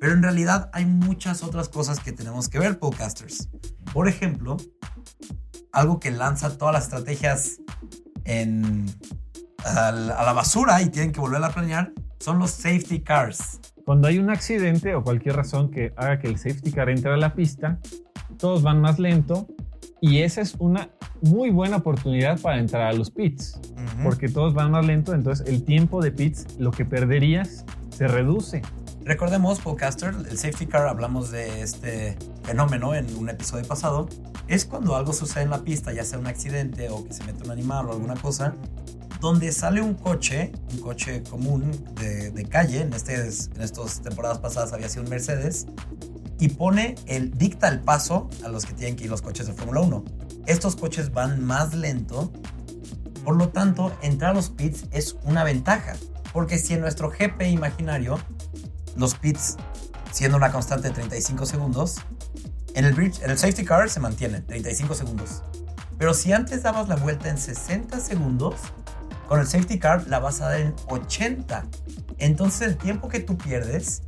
pero 0.00 0.14
en 0.14 0.22
realidad 0.22 0.70
hay 0.72 0.86
muchas 0.86 1.42
otras 1.42 1.68
cosas 1.68 2.00
que 2.00 2.12
tenemos 2.12 2.48
que 2.48 2.58
ver, 2.58 2.78
podcasters. 2.78 3.50
Por 3.92 4.08
ejemplo, 4.08 4.56
algo 5.72 6.00
que 6.00 6.10
lanza 6.10 6.56
todas 6.56 6.72
las 6.72 6.84
estrategias 6.84 7.58
en, 8.24 8.86
a, 9.66 9.92
la 9.92 10.32
basura 10.32 10.80
y 10.82 10.88
tienen 10.88 11.12
que 11.12 11.20
volver 11.20 11.42
a 11.42 11.50
planear 11.50 11.92
son 12.18 12.38
los 12.38 12.50
safety 12.50 13.00
cars. 13.00 13.60
Cuando 13.84 14.08
hay 14.08 14.18
un 14.18 14.30
accidente 14.30 14.94
o 14.94 15.02
cualquier 15.02 15.36
razón 15.36 15.70
que 15.70 15.92
haga 15.96 16.18
que 16.18 16.28
el 16.28 16.38
safety 16.38 16.72
car 16.72 16.88
entre 16.88 17.12
a 17.12 17.16
la 17.16 17.34
pista, 17.34 17.78
todos 18.38 18.62
van 18.62 18.80
más 18.80 18.98
lento 18.98 19.46
y 20.00 20.22
esa 20.22 20.40
es 20.40 20.54
una 20.58 20.90
muy 21.22 21.50
buena 21.50 21.76
oportunidad 21.76 22.40
para 22.40 22.58
entrar 22.58 22.82
a 22.82 22.92
los 22.92 23.10
pits, 23.10 23.58
porque 24.02 24.28
todos 24.28 24.54
van 24.54 24.70
más 24.70 24.84
lento, 24.84 25.14
entonces 25.14 25.46
el 25.48 25.64
tiempo 25.64 26.02
de 26.02 26.10
pits, 26.10 26.58
lo 26.58 26.70
que 26.70 26.84
perderías, 26.84 27.64
se 27.90 28.06
reduce. 28.06 28.62
Recordemos, 29.04 29.60
podcaster, 29.60 30.14
el 30.28 30.36
safety 30.36 30.66
car, 30.66 30.88
hablamos 30.88 31.30
de 31.30 31.62
este 31.62 32.16
fenómeno 32.42 32.94
en 32.94 33.06
un 33.16 33.30
episodio 33.30 33.64
pasado, 33.64 34.08
es 34.48 34.64
cuando 34.64 34.96
algo 34.96 35.12
sucede 35.12 35.44
en 35.44 35.50
la 35.50 35.62
pista, 35.62 35.92
ya 35.92 36.04
sea 36.04 36.18
un 36.18 36.26
accidente 36.26 36.88
o 36.90 37.04
que 37.04 37.12
se 37.12 37.24
mete 37.24 37.44
un 37.44 37.50
animal 37.50 37.86
o 37.86 37.92
alguna 37.92 38.14
cosa, 38.14 38.54
donde 39.20 39.52
sale 39.52 39.80
un 39.80 39.94
coche, 39.94 40.52
un 40.72 40.80
coche 40.80 41.22
común 41.22 41.70
de, 41.94 42.46
calle, 42.48 42.82
en, 42.82 42.92
este, 42.92 43.14
en 43.14 43.62
estas 43.62 44.02
temporadas 44.02 44.38
pasadas 44.38 44.72
había 44.72 44.88
sido 44.88 45.04
un 45.04 45.10
Mercedes, 45.10 45.66
y 46.38 46.50
pone 46.50 46.96
el, 47.06 47.36
dicta 47.36 47.68
el 47.68 47.80
paso 47.80 48.28
a 48.44 48.48
los 48.48 48.66
que 48.66 48.74
tienen 48.74 48.96
que 48.96 49.04
ir 49.04 49.10
los 49.10 49.22
coches 49.22 49.46
de 49.46 49.54
Fórmula 49.54 49.80
1. 49.80 50.04
Estos 50.46 50.76
coches 50.76 51.12
van 51.12 51.42
más 51.44 51.74
lento, 51.74 52.30
por 53.24 53.36
lo 53.36 53.48
tanto, 53.48 53.96
entrar 54.02 54.32
a 54.32 54.34
los 54.34 54.50
pits 54.50 54.84
es 54.90 55.16
una 55.24 55.44
ventaja, 55.44 55.94
porque 56.32 56.58
si 56.58 56.74
en 56.74 56.80
nuestro 56.80 57.10
GP 57.10 57.42
imaginario, 57.48 58.18
los 58.96 59.14
pits 59.14 59.56
siendo 60.12 60.36
una 60.36 60.52
constante 60.52 60.88
de 60.88 60.94
35 60.94 61.46
segundos, 61.46 61.96
en 62.74 62.84
el, 62.84 62.94
bridge, 62.94 63.22
en 63.22 63.30
el 63.30 63.38
safety 63.38 63.64
car 63.64 63.88
se 63.88 64.00
mantiene 64.00 64.40
35 64.40 64.94
segundos. 64.94 65.42
Pero 65.98 66.14
si 66.14 66.32
antes 66.32 66.62
dabas 66.62 66.88
la 66.88 66.96
vuelta 66.96 67.28
en 67.28 67.38
60 67.38 68.00
segundos, 68.00 68.54
con 69.26 69.40
el 69.40 69.46
safety 69.46 69.78
car 69.78 70.06
la 70.08 70.18
vas 70.18 70.40
a 70.40 70.50
dar 70.50 70.60
en 70.60 70.74
80. 70.88 71.64
Entonces 72.18 72.68
el 72.68 72.76
tiempo 72.76 73.08
que 73.08 73.20
tú 73.20 73.36
pierdes 73.36 74.02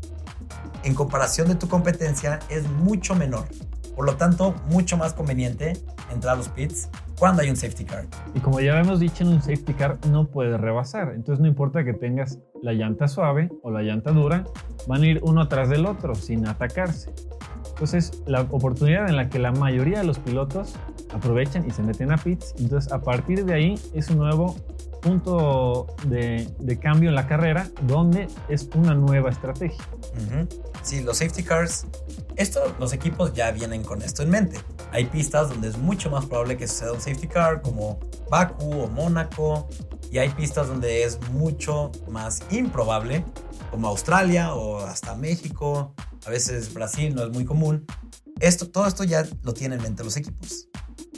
en 0.85 0.95
comparación 0.95 1.49
de 1.49 1.55
tu 1.55 1.69
competencia 1.69 2.39
es 2.49 2.69
mucho 2.69 3.15
menor. 3.15 3.47
Por 3.95 4.07
lo 4.07 4.17
tanto, 4.17 4.55
mucho 4.71 4.97
más 4.97 5.13
conveniente 5.13 5.73
entrar 6.13 6.35
a 6.35 6.37
los 6.37 6.49
pits 6.49 6.89
cuando 7.19 7.43
hay 7.43 7.51
un 7.51 7.57
safety 7.57 7.85
car. 7.85 8.07
Y 8.33 8.41
como 8.41 8.61
ya 8.61 8.79
hemos 8.79 9.01
dicho, 9.01 9.25
en 9.25 9.31
un 9.31 9.43
safety 9.43 9.75
car 9.75 9.99
no 10.09 10.29
puedes 10.29 10.61
rebasar. 10.61 11.13
Entonces 11.15 11.41
no 11.41 11.49
importa 11.49 11.85
que 11.85 11.95
tengas 11.95 12.39
la 12.63 12.73
llanta 12.73 13.09
suave 13.09 13.51
o 13.63 13.73
la 13.73 13.83
llanta 13.83 14.13
dura, 14.13 14.45
van 14.87 15.03
a 15.03 15.07
ir 15.07 15.21
uno 15.25 15.43
atrás 15.43 15.69
del 15.69 15.85
otro 15.85 16.15
sin 16.15 16.47
atacarse. 16.47 17.13
Entonces, 17.71 18.23
la 18.27 18.43
oportunidad 18.43 19.09
en 19.09 19.15
la 19.15 19.29
que 19.29 19.39
la 19.39 19.53
mayoría 19.53 19.99
de 19.99 20.05
los 20.05 20.19
pilotos 20.19 20.75
aprovechan 21.13 21.65
y 21.65 21.71
se 21.71 21.83
meten 21.83 22.11
a 22.11 22.17
pits. 22.17 22.55
Entonces, 22.59 22.93
a 22.93 23.01
partir 23.01 23.45
de 23.45 23.55
ahí 23.55 23.81
es 23.95 24.11
un 24.11 24.19
nuevo 24.19 24.57
punto 25.01 25.87
de, 26.07 26.79
cambio 26.81 27.09
en 27.09 27.15
la 27.15 27.27
carrera 27.27 27.69
donde 27.83 28.29
es 28.49 28.69
una 28.75 28.95
nueva 28.95 29.31
estrategia. 29.31 29.85
Sí, 30.83 31.03
los 31.03 31.19
safety 31.19 31.43
cars, 31.43 31.87
esto, 32.37 32.61
los 32.79 32.93
equipos 32.93 33.33
ya 33.33 33.51
vienen 33.51 33.83
con 33.83 34.03
esto 34.03 34.23
en 34.23 34.31
mente. 34.31 34.59
Hay 34.93 35.07
pistas 35.07 35.51
donde 35.51 35.69
es 35.69 35.79
mucho 35.79 36.11
más 36.11 36.27
probable 36.27 36.57
que 36.57 36.67
suceda 36.67 36.93
un 36.93 37.01
safety 37.01 37.29
car, 37.29 37.63
como 37.63 37.99
Baku 38.31 38.71
o 38.71 38.89
Mónaco, 38.89 39.69
y 40.11 40.19
hay 40.19 40.31
pistas 40.31 40.69
donde 40.69 41.05
es 41.05 41.19
mucho 41.33 41.93
más 42.09 42.43
improbable, 42.51 43.25
como 43.71 43.89
Australia 43.89 44.55
o 44.55 44.79
hasta 44.79 45.15
México, 45.15 45.95
a 46.27 46.31
veces 46.31 46.73
Brasil 46.73 47.15
no 47.15 47.25
es 47.25 47.31
muy 47.31 47.45
común. 47.45 47.85
Esto, 48.41 48.69
todo 48.69 48.87
esto 48.87 49.05
ya 49.05 49.27
lo 49.43 49.53
tienen 49.53 49.79
en 49.79 49.85
mente 49.85 50.05
los 50.05 50.17
equipos. 50.17 50.69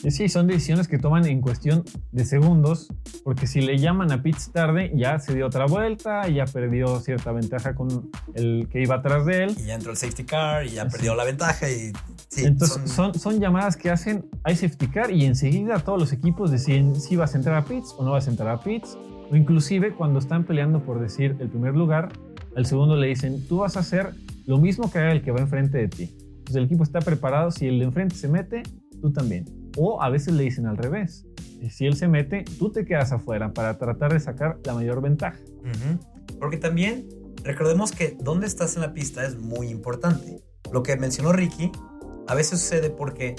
Sí, 0.08 0.28
son 0.28 0.46
decisiones 0.46 0.88
que 0.88 0.98
toman 0.98 1.26
en 1.26 1.42
cuestión 1.42 1.84
de 2.10 2.24
segundos, 2.24 2.88
porque 3.24 3.46
si 3.46 3.60
le 3.60 3.78
llaman 3.78 4.10
a 4.12 4.22
pits 4.22 4.50
tarde, 4.52 4.92
ya 4.94 5.18
se 5.18 5.34
dio 5.34 5.46
otra 5.46 5.66
vuelta, 5.66 6.26
ya 6.28 6.46
perdió 6.46 7.00
cierta 7.00 7.32
ventaja 7.32 7.74
con 7.74 8.10
el 8.34 8.68
que 8.70 8.82
iba 8.82 8.96
atrás 8.96 9.26
de 9.26 9.44
él. 9.44 9.56
Y 9.58 9.66
ya 9.66 9.74
entró 9.74 9.90
el 9.90 9.96
safety 9.96 10.24
car 10.24 10.66
y 10.66 10.70
ya 10.70 10.88
perdió 10.88 11.14
la 11.14 11.24
ventaja. 11.24 11.68
Y, 11.70 11.92
sí, 12.28 12.44
Entonces, 12.44 12.90
son... 12.90 13.14
Son, 13.14 13.40
llamadas 13.40 13.76
que 13.76 13.90
hacen, 13.90 14.26
hay 14.44 14.56
safety 14.56 14.88
car 14.88 15.10
y 15.10 15.24
enseguida 15.24 15.78
todos 15.78 15.98
los 15.98 16.12
equipos 16.12 16.50
deciden 16.50 16.94
si 17.00 17.16
vas 17.16 17.34
a 17.34 17.38
entrar 17.38 17.56
a 17.56 17.64
pits 17.64 17.94
o 17.96 18.04
no 18.04 18.12
vas 18.12 18.26
a 18.26 18.30
entrar 18.30 18.48
a 18.48 18.60
pits. 18.60 18.96
O 19.30 19.36
inclusive 19.36 19.94
cuando 19.94 20.18
están 20.18 20.44
peleando 20.44 20.82
por 20.82 21.00
decir 21.00 21.36
el 21.38 21.48
primer 21.48 21.74
lugar, 21.74 22.10
al 22.56 22.66
segundo 22.66 22.96
le 22.96 23.06
dicen, 23.06 23.46
tú 23.46 23.58
vas 23.58 23.76
a 23.76 23.80
hacer 23.80 24.14
lo 24.46 24.58
mismo 24.58 24.90
que 24.90 24.98
haga 24.98 25.12
el 25.12 25.22
que 25.22 25.30
va 25.30 25.40
enfrente 25.40 25.78
de 25.78 25.88
ti. 25.88 26.14
Entonces 26.20 26.56
el 26.56 26.64
equipo 26.64 26.82
está 26.82 27.00
preparado, 27.00 27.50
si 27.50 27.68
el 27.68 27.78
de 27.78 27.84
enfrente 27.84 28.16
se 28.16 28.28
mete, 28.28 28.62
tú 29.00 29.12
también. 29.12 29.44
O 29.76 30.02
a 30.02 30.08
veces 30.08 30.34
le 30.34 30.42
dicen 30.42 30.66
al 30.66 30.76
revés. 30.76 31.24
Si 31.68 31.86
él 31.86 31.96
se 31.96 32.08
mete, 32.08 32.44
tú 32.58 32.70
te 32.70 32.84
quedas 32.84 33.12
afuera 33.12 33.52
para 33.52 33.76
tratar 33.76 34.12
de 34.12 34.20
sacar 34.20 34.58
la 34.64 34.74
mayor 34.74 35.02
ventaja. 35.02 35.38
Porque 36.38 36.56
también 36.56 37.08
recordemos 37.44 37.92
que 37.92 38.16
dónde 38.20 38.46
estás 38.46 38.76
en 38.76 38.82
la 38.82 38.94
pista 38.94 39.24
es 39.24 39.38
muy 39.38 39.68
importante. 39.68 40.42
Lo 40.72 40.82
que 40.82 40.96
mencionó 40.96 41.32
Ricky, 41.32 41.70
a 42.28 42.34
veces 42.34 42.60
sucede 42.60 42.90
porque 42.90 43.36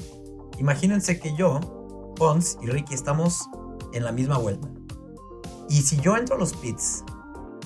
imagínense 0.59 1.19
que 1.19 1.35
yo, 1.35 2.13
Pons 2.15 2.57
y 2.61 2.67
Ricky 2.67 2.93
estamos 2.93 3.49
en 3.93 4.03
la 4.03 4.11
misma 4.11 4.37
vuelta. 4.37 4.67
Y 5.69 5.81
si 5.81 5.99
yo 5.99 6.17
entro 6.17 6.35
a 6.35 6.39
los 6.39 6.53
pits, 6.53 7.03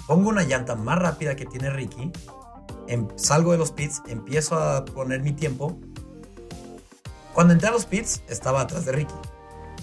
pongo 0.07 0.29
una 0.29 0.43
llanta 0.43 0.75
más 0.75 1.00
rápida 1.00 1.35
que 1.35 1.45
tiene 1.45 1.69
Ricky, 1.69 2.12
em, 2.88 3.07
salgo 3.15 3.51
de 3.51 3.57
los 3.57 3.71
pits, 3.71 4.01
empiezo 4.07 4.55
a 4.55 4.85
poner 4.85 5.24
mi 5.24 5.33
tiempo 5.33 5.79
cuando 7.35 7.51
entré 7.51 7.67
a 7.67 7.71
los 7.74 7.85
pits, 7.85 8.24
estaba 8.29 8.62
atrás 8.62 8.85
de 8.85 8.93
Ricky. 8.93 9.13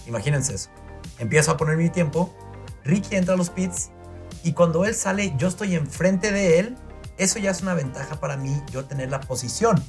Imagínense 0.07 0.55
eso. 0.55 0.71
Empiezo 1.19 1.53
a 1.53 1.57
poner 1.57 1.77
mi 1.77 1.91
tiempo, 1.91 2.35
Ricky 2.85 3.17
entra 3.17 3.35
a 3.35 3.37
los 3.37 3.51
pits 3.51 3.91
y 4.45 4.53
cuando 4.53 4.85
él 4.85 4.95
sale, 4.95 5.35
yo 5.37 5.49
estoy 5.49 5.75
enfrente 5.75 6.33
de 6.33 6.59
él. 6.59 6.77
Eso 7.19 7.39
ya 7.39 7.51
es 7.51 7.63
una 7.63 7.75
ventaja 7.75 8.17
para 8.19 8.37
mí, 8.37 8.61
yo 8.73 8.85
tener 8.85 9.11
la 9.11 9.21
posición. 9.21 9.83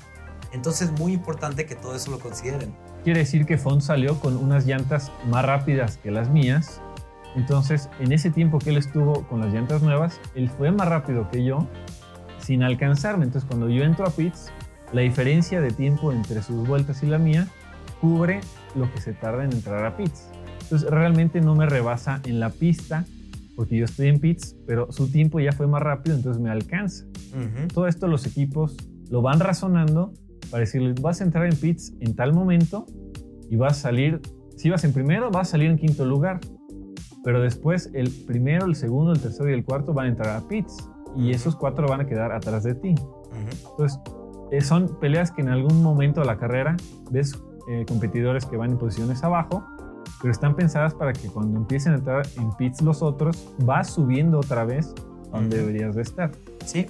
Entonces 0.52 0.90
es 0.90 1.00
muy 1.00 1.14
importante 1.14 1.66
que 1.66 1.76
todo 1.76 1.96
eso 1.96 2.12
lo 2.12 2.20
consideren. 2.20 2.76
Quiere 3.04 3.20
decir 3.20 3.46
que 3.46 3.58
Font 3.58 3.82
salió 3.82 4.20
con 4.20 4.38
unas 4.38 4.66
llantas 4.66 5.12
más 5.26 5.44
rápidas 5.44 5.98
que 5.98 6.12
las 6.12 6.30
mías. 6.30 6.80
Entonces, 7.36 7.90
en 8.00 8.12
ese 8.12 8.30
tiempo 8.30 8.60
que 8.60 8.70
él 8.70 8.78
estuvo 8.78 9.28
con 9.28 9.42
las 9.42 9.52
llantas 9.52 9.82
nuevas, 9.82 10.20
él 10.36 10.50
fue 10.50 10.72
más 10.72 10.88
rápido 10.88 11.30
que 11.32 11.44
yo 11.44 11.68
sin 12.38 12.62
alcanzarme. 12.62 13.26
Entonces, 13.26 13.48
cuando 13.48 13.70
yo 13.70 13.84
entro 13.84 14.06
a 14.06 14.12
pits, 14.12 14.52
la 14.92 15.02
diferencia 15.02 15.60
de 15.60 15.72
tiempo 15.72 16.12
entre 16.12 16.44
sus 16.44 16.68
vueltas 16.68 17.02
y 17.02 17.08
la 17.08 17.18
mía 17.18 17.48
cubre 18.00 18.42
lo 18.76 18.92
que 18.92 19.02
se 19.02 19.14
tarda 19.14 19.44
en 19.44 19.54
entrar 19.54 19.86
a 19.86 19.98
pits. 19.98 20.30
Entonces 20.64 20.90
realmente 20.90 21.42
no 21.42 21.56
me 21.56 21.66
rebasa 21.66 22.22
en 22.26 22.40
la 22.40 22.50
pista 22.50 23.06
porque 23.56 23.78
yo 23.78 23.86
estoy 23.86 24.08
en 24.08 24.20
pits, 24.20 24.56
pero 24.66 24.92
su 24.92 25.12
tiempo 25.12 25.40
ya 25.40 25.52
fue 25.52 25.68
más 25.68 25.82
rápido, 25.82 26.16
entonces 26.16 26.42
me 26.42 26.50
alcanza. 26.50 27.06
Todo 27.74 27.88
esto 27.88 28.08
los 28.08 28.26
equipos 28.26 28.76
lo 29.10 29.22
van 29.22 29.40
razonando 29.40 30.14
para 30.50 30.62
decirles, 30.62 31.02
vas 31.02 31.22
a 31.22 31.24
entrar 31.24 31.46
en 31.46 31.56
pits 31.56 31.94
en 32.00 32.16
tal 32.16 32.34
momento 32.34 32.86
y 33.50 33.56
vas 33.56 33.74
a 33.74 33.82
salir, 33.82 34.22
si 34.56 34.70
vas 34.70 34.84
en 34.84 34.94
primero, 34.94 35.30
vas 35.32 35.50
a 35.50 35.52
salir 35.52 35.70
en 35.70 35.78
quinto 35.78 36.06
lugar, 36.06 36.40
pero 37.24 37.42
después 37.42 37.90
el 37.94 38.10
primero, 38.26 38.66
el 38.66 38.76
segundo, 38.76 39.12
el 39.14 39.20
tercero 39.20 39.50
y 39.50 39.54
el 39.54 39.64
cuarto 39.64 39.94
van 39.94 40.08
a 40.08 40.10
entrar 40.10 40.36
a 40.36 40.48
pits 40.48 40.90
y 41.16 41.32
esos 41.32 41.56
cuatro 41.56 41.88
van 41.88 42.02
a 42.02 42.06
quedar 42.06 42.32
atrás 42.32 42.64
de 42.64 42.76
ti. 42.76 42.96
Entonces, 43.72 44.00
eh, 44.52 44.62
son 44.62 45.00
peleas 45.00 45.32
que 45.32 45.42
en 45.42 45.50
algún 45.50 45.82
momento 45.82 46.22
de 46.22 46.28
la 46.28 46.38
carrera 46.38 46.76
ves 47.12 47.40
eh, 47.68 47.86
competidores 47.88 48.46
que 48.46 48.58
van 48.58 48.72
en 48.72 48.78
posiciones 48.78 49.24
abajo, 49.24 49.64
pero 50.22 50.32
están 50.32 50.56
pensadas 50.56 50.94
para 50.94 51.14
que 51.14 51.28
cuando 51.30 51.58
empiecen 51.58 51.94
a 51.94 51.96
entrar 51.96 52.28
en 52.38 52.52
pits 52.54 52.82
los 52.82 53.02
otros, 53.02 53.54
vas 53.60 53.90
subiendo 53.90 54.40
otra 54.40 54.64
vez 54.64 54.94
donde 55.32 55.58
deberías 55.58 55.96
de 55.96 56.02
estar. 56.02 56.32
Sí. 56.66 56.90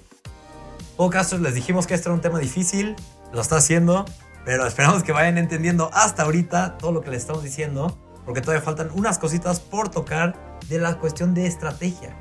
O 0.97 1.09
casos 1.09 1.41
les 1.41 1.55
dijimos 1.55 1.87
que 1.87 1.93
esto 1.93 2.09
era 2.09 2.15
un 2.15 2.21
tema 2.21 2.39
difícil, 2.39 2.95
lo 3.31 3.41
está 3.41 3.57
haciendo, 3.57 4.05
pero 4.45 4.65
esperamos 4.67 5.03
que 5.03 5.11
vayan 5.11 5.37
entendiendo 5.37 5.89
hasta 5.93 6.23
ahorita 6.23 6.77
todo 6.77 6.91
lo 6.91 7.01
que 7.01 7.09
les 7.09 7.21
estamos 7.21 7.43
diciendo, 7.43 7.97
porque 8.25 8.41
todavía 8.41 8.63
faltan 8.63 8.89
unas 8.93 9.17
cositas 9.17 9.59
por 9.59 9.89
tocar 9.89 10.59
de 10.69 10.79
la 10.79 10.99
cuestión 10.99 11.33
de 11.33 11.47
estrategia. 11.47 12.15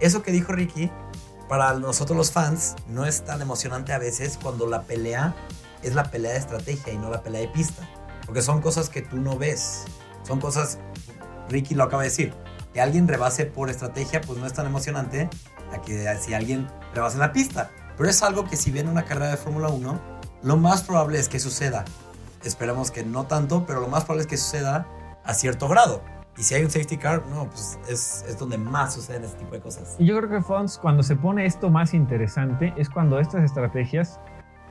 Eso 0.00 0.22
que 0.22 0.32
dijo 0.32 0.52
Ricky 0.52 0.90
para 1.48 1.72
nosotros 1.74 2.16
los 2.16 2.30
fans 2.30 2.76
no 2.88 3.06
es 3.06 3.24
tan 3.24 3.40
emocionante 3.40 3.92
a 3.92 3.98
veces 3.98 4.38
cuando 4.40 4.66
la 4.66 4.82
pelea 4.82 5.34
es 5.82 5.94
la 5.94 6.04
pelea 6.10 6.32
de 6.32 6.38
estrategia 6.38 6.92
y 6.92 6.98
no 6.98 7.10
la 7.10 7.22
pelea 7.22 7.40
de 7.40 7.48
pista. 7.48 7.82
Porque 8.26 8.42
son 8.42 8.60
cosas 8.60 8.88
que 8.88 9.02
tú 9.02 9.16
no 9.16 9.38
ves. 9.38 9.84
Son 10.22 10.40
cosas, 10.40 10.78
Ricky 11.48 11.74
lo 11.74 11.84
acaba 11.84 12.02
de 12.02 12.08
decir, 12.08 12.34
que 12.74 12.80
alguien 12.80 13.08
rebase 13.08 13.46
por 13.46 13.70
estrategia 13.70 14.20
pues 14.20 14.38
no 14.38 14.46
es 14.46 14.52
tan 14.52 14.66
emocionante 14.66 15.30
a 15.72 15.80
que 15.80 16.16
si 16.20 16.34
alguien 16.34 16.68
rebase 16.94 17.14
en 17.14 17.20
la 17.20 17.32
pista. 17.32 17.70
Pero 17.96 18.08
es 18.08 18.22
algo 18.22 18.44
que 18.44 18.56
si 18.56 18.70
viene 18.70 18.90
una 18.90 19.04
carrera 19.04 19.30
de 19.30 19.36
Fórmula 19.36 19.68
1, 19.68 20.00
lo 20.42 20.56
más 20.56 20.82
probable 20.82 21.18
es 21.18 21.28
que 21.28 21.40
suceda. 21.40 21.84
Esperamos 22.44 22.90
que 22.90 23.02
no 23.04 23.26
tanto, 23.26 23.66
pero 23.66 23.80
lo 23.80 23.88
más 23.88 24.04
probable 24.04 24.22
es 24.22 24.28
que 24.28 24.36
suceda 24.36 24.86
a 25.24 25.34
cierto 25.34 25.68
grado. 25.68 26.02
Y 26.36 26.44
si 26.44 26.54
hay 26.54 26.62
un 26.62 26.70
safety 26.70 26.96
car, 26.98 27.26
no, 27.26 27.50
pues 27.50 27.80
es, 27.88 28.24
es 28.28 28.38
donde 28.38 28.58
más 28.58 28.94
suceden 28.94 29.24
este 29.24 29.38
tipo 29.38 29.52
de 29.52 29.60
cosas. 29.60 29.96
Y 29.98 30.06
yo 30.06 30.16
creo 30.18 30.30
que 30.30 30.40
Fons, 30.40 30.78
cuando 30.78 31.02
se 31.02 31.16
pone 31.16 31.44
esto 31.44 31.68
más 31.68 31.94
interesante, 31.94 32.72
es 32.76 32.88
cuando 32.88 33.18
estas 33.18 33.42
estrategias 33.42 34.20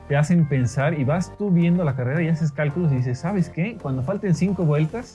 te 0.08 0.16
hacen 0.16 0.48
pensar 0.48 0.98
y 0.98 1.04
vas 1.04 1.36
tú 1.36 1.50
viendo 1.50 1.84
la 1.84 1.94
carrera 1.94 2.22
y 2.22 2.28
haces 2.28 2.50
cálculos 2.50 2.90
y 2.92 2.96
dices, 2.96 3.18
¿sabes 3.18 3.50
qué? 3.50 3.76
Cuando 3.80 4.02
falten 4.02 4.34
cinco 4.34 4.64
vueltas, 4.64 5.14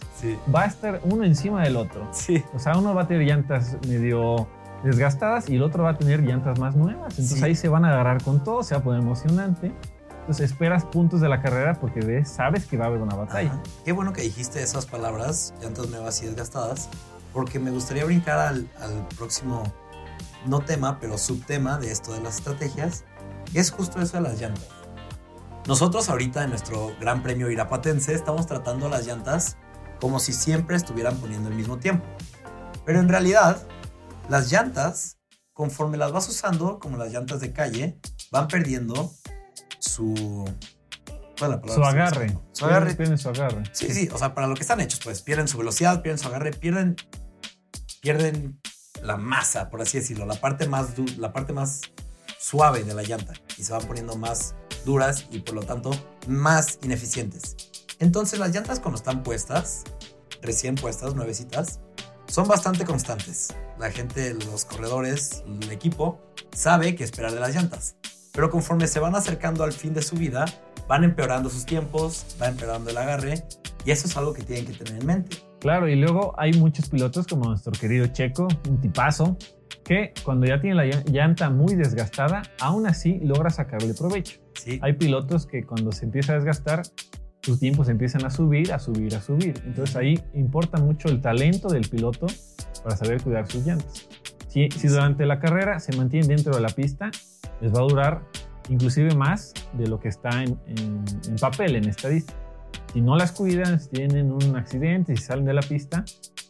va 0.53 0.61
a 0.61 0.65
estar 0.65 1.01
uno 1.03 1.23
encima 1.23 1.63
del 1.63 1.75
otro. 1.75 2.07
Sí. 2.11 2.43
O 2.53 2.59
sea, 2.59 2.77
uno 2.77 2.93
va 2.93 3.03
a 3.03 3.07
tener 3.07 3.25
llantas 3.25 3.75
medio 3.87 4.47
desgastadas 4.83 5.49
y 5.49 5.55
el 5.55 5.63
otro 5.63 5.83
va 5.83 5.91
a 5.91 5.97
tener 5.97 6.21
llantas 6.21 6.59
más 6.59 6.75
nuevas. 6.75 7.17
Entonces 7.17 7.41
ahí 7.41 7.55
se 7.55 7.69
van 7.69 7.85
a 7.85 7.89
agarrar 7.89 8.21
con 8.21 8.43
todo, 8.43 8.61
se 8.61 8.75
va 8.75 8.81
a 8.81 8.83
poner 8.83 9.01
emocionante. 9.01 9.71
Entonces 10.19 10.51
esperas 10.51 10.85
puntos 10.85 11.21
de 11.21 11.27
la 11.27 11.41
carrera 11.41 11.73
porque 11.73 11.99
ves, 11.99 12.29
sabes 12.29 12.65
que 12.65 12.77
va 12.77 12.85
a 12.85 12.87
haber 12.89 13.01
una 13.01 13.15
batalla. 13.15 13.61
Qué 13.83 13.91
bueno 13.91 14.13
que 14.13 14.21
dijiste 14.21 14.61
esas 14.61 14.85
palabras, 14.85 15.53
llantas 15.61 15.89
nuevas 15.89 16.21
y 16.21 16.27
desgastadas, 16.27 16.89
porque 17.33 17.59
me 17.59 17.71
gustaría 17.71 18.05
brincar 18.05 18.37
al, 18.39 18.69
al 18.79 19.07
próximo, 19.17 19.63
no 20.45 20.59
tema, 20.59 20.99
pero 20.99 21.17
subtema 21.17 21.77
de 21.77 21.91
esto 21.91 22.13
de 22.13 22.21
las 22.21 22.37
estrategias, 22.37 23.03
que 23.51 23.59
es 23.59 23.71
justo 23.71 23.99
eso 23.99 24.17
de 24.17 24.23
las 24.23 24.39
llantas. 24.39 24.82
Nosotros 25.67 26.09
ahorita 26.09 26.43
en 26.43 26.49
nuestro 26.49 26.93
Gran 26.99 27.23
Premio 27.23 27.49
Irapatense 27.49 28.13
estamos 28.13 28.47
tratando 28.47 28.89
las 28.89 29.07
llantas 29.07 29.57
como 30.01 30.19
si 30.19 30.33
siempre 30.33 30.75
estuvieran 30.75 31.15
poniendo 31.17 31.47
el 31.47 31.55
mismo 31.55 31.77
tiempo. 31.77 32.05
Pero 32.85 32.99
en 32.99 33.07
realidad, 33.07 33.65
las 34.27 34.51
llantas, 34.51 35.17
conforme 35.53 35.95
las 35.95 36.11
vas 36.11 36.27
usando, 36.27 36.79
como 36.79 36.97
las 36.97 37.13
llantas 37.13 37.39
de 37.39 37.53
calle, 37.53 37.97
van 38.29 38.49
perdiendo 38.49 39.13
su... 39.79 40.43
¿cuál 41.39 41.51
es 41.51 41.55
la 41.55 41.61
palabra? 41.61 41.73
Su 41.73 41.83
agarre. 41.83 42.37
Su 42.51 42.65
agarre. 42.65 42.95
Pierden 42.95 43.17
su 43.17 43.29
agarre. 43.29 43.63
Sí, 43.71 43.93
sí, 43.93 44.09
o 44.11 44.17
sea, 44.17 44.35
para 44.35 44.47
lo 44.47 44.55
que 44.55 44.61
están 44.63 44.81
hechos, 44.81 44.99
pues 45.01 45.21
pierden 45.21 45.47
su 45.47 45.57
velocidad, 45.57 46.01
pierden 46.01 46.19
su 46.19 46.27
agarre, 46.27 46.51
pierden, 46.51 46.97
pierden 48.01 48.59
la 49.01 49.15
masa, 49.15 49.69
por 49.69 49.81
así 49.81 49.99
decirlo, 49.99 50.25
la 50.25 50.35
parte 50.35 50.67
más, 50.67 50.89
la 51.17 51.31
parte 51.31 51.53
más 51.53 51.79
suave 52.39 52.83
de 52.83 52.93
la 52.93 53.03
llanta 53.03 53.31
y 53.57 53.63
se 53.63 53.71
van 53.71 53.83
poniendo 53.87 54.17
más 54.17 54.55
duras 54.85 55.27
y 55.31 55.39
por 55.39 55.55
lo 55.55 55.61
tanto 55.63 55.91
más 56.27 56.79
ineficientes. 56.83 57.55
Entonces 57.99 58.39
las 58.39 58.53
llantas 58.53 58.79
cuando 58.79 58.97
están 58.97 59.23
puestas, 59.23 59.83
recién 60.41 60.75
puestas, 60.75 61.15
nuevecitas, 61.15 61.79
son 62.27 62.47
bastante 62.47 62.85
constantes. 62.85 63.53
La 63.79 63.91
gente, 63.91 64.33
los 64.33 64.65
corredores, 64.65 65.43
el 65.61 65.71
equipo, 65.71 66.19
sabe 66.51 66.95
qué 66.95 67.03
esperar 67.03 67.31
de 67.31 67.39
las 67.39 67.55
llantas. 67.55 67.95
Pero 68.31 68.49
conforme 68.49 68.87
se 68.87 68.99
van 68.99 69.15
acercando 69.15 69.63
al 69.63 69.73
fin 69.73 69.93
de 69.93 70.01
su 70.01 70.15
vida, 70.15 70.45
van 70.87 71.03
empeorando 71.03 71.49
sus 71.49 71.65
tiempos, 71.65 72.25
va 72.41 72.47
empeorando 72.47 72.89
el 72.89 72.97
agarre 72.97 73.43
y 73.85 73.91
eso 73.91 74.07
es 74.07 74.17
algo 74.17 74.33
que 74.33 74.41
tienen 74.43 74.65
que 74.65 74.73
tener 74.73 75.01
en 75.01 75.05
mente. 75.07 75.37
Claro, 75.59 75.87
y 75.87 75.95
luego 75.95 76.33
hay 76.37 76.53
muchos 76.53 76.89
pilotos 76.89 77.25
como 77.27 77.45
nuestro 77.45 77.71
querido 77.71 78.07
Checo, 78.07 78.47
un 78.67 78.81
tipazo, 78.81 79.37
que 79.85 80.13
cuando 80.23 80.45
ya 80.45 80.59
tiene 80.59 80.75
la 80.75 80.85
llan- 80.85 81.05
llanta 81.11 81.49
muy 81.49 81.75
desgastada, 81.75 82.41
aún 82.59 82.87
así 82.87 83.19
logra 83.21 83.49
sacarle 83.49 83.93
provecho. 83.93 84.39
Sí, 84.55 84.79
Hay 84.81 84.93
pilotos 84.93 85.45
que 85.45 85.63
cuando 85.65 85.91
se 85.91 86.05
empieza 86.05 86.33
a 86.33 86.35
desgastar, 86.35 86.83
sus 87.41 87.59
tiempos 87.59 87.89
empiezan 87.89 88.23
a 88.25 88.29
subir, 88.29 88.71
a 88.73 88.79
subir, 88.79 89.15
a 89.15 89.21
subir. 89.21 89.61
Entonces 89.65 89.95
ahí 89.95 90.23
importa 90.33 90.77
mucho 90.79 91.09
el 91.09 91.19
talento 91.21 91.67
del 91.67 91.89
piloto 91.89 92.27
para 92.83 92.95
saber 92.95 93.21
cuidar 93.21 93.47
sus 93.51 93.65
llantas. 93.65 94.07
Si, 94.47 94.69
si 94.69 94.87
durante 94.87 95.25
la 95.25 95.39
carrera 95.39 95.79
se 95.79 95.95
mantienen 95.97 96.29
dentro 96.29 96.53
de 96.55 96.61
la 96.61 96.69
pista, 96.69 97.11
les 97.59 97.73
va 97.73 97.79
a 97.79 97.83
durar 97.83 98.21
inclusive 98.69 99.13
más 99.15 99.53
de 99.73 99.87
lo 99.87 99.99
que 99.99 100.07
está 100.07 100.43
en, 100.43 100.57
en- 100.67 101.03
en 101.27 101.35
papel, 101.39 101.75
en 101.75 101.89
estadística. 101.89 102.37
Si 102.93 103.01
no 103.01 103.17
las 103.17 103.31
cuidan, 103.31 103.79
si 103.79 103.89
tienen 103.89 104.31
un 104.31 104.55
accidente, 104.55 105.17
si 105.17 105.23
salen 105.23 105.45
de 105.45 105.53
la 105.55 105.61
pista, 105.63 106.05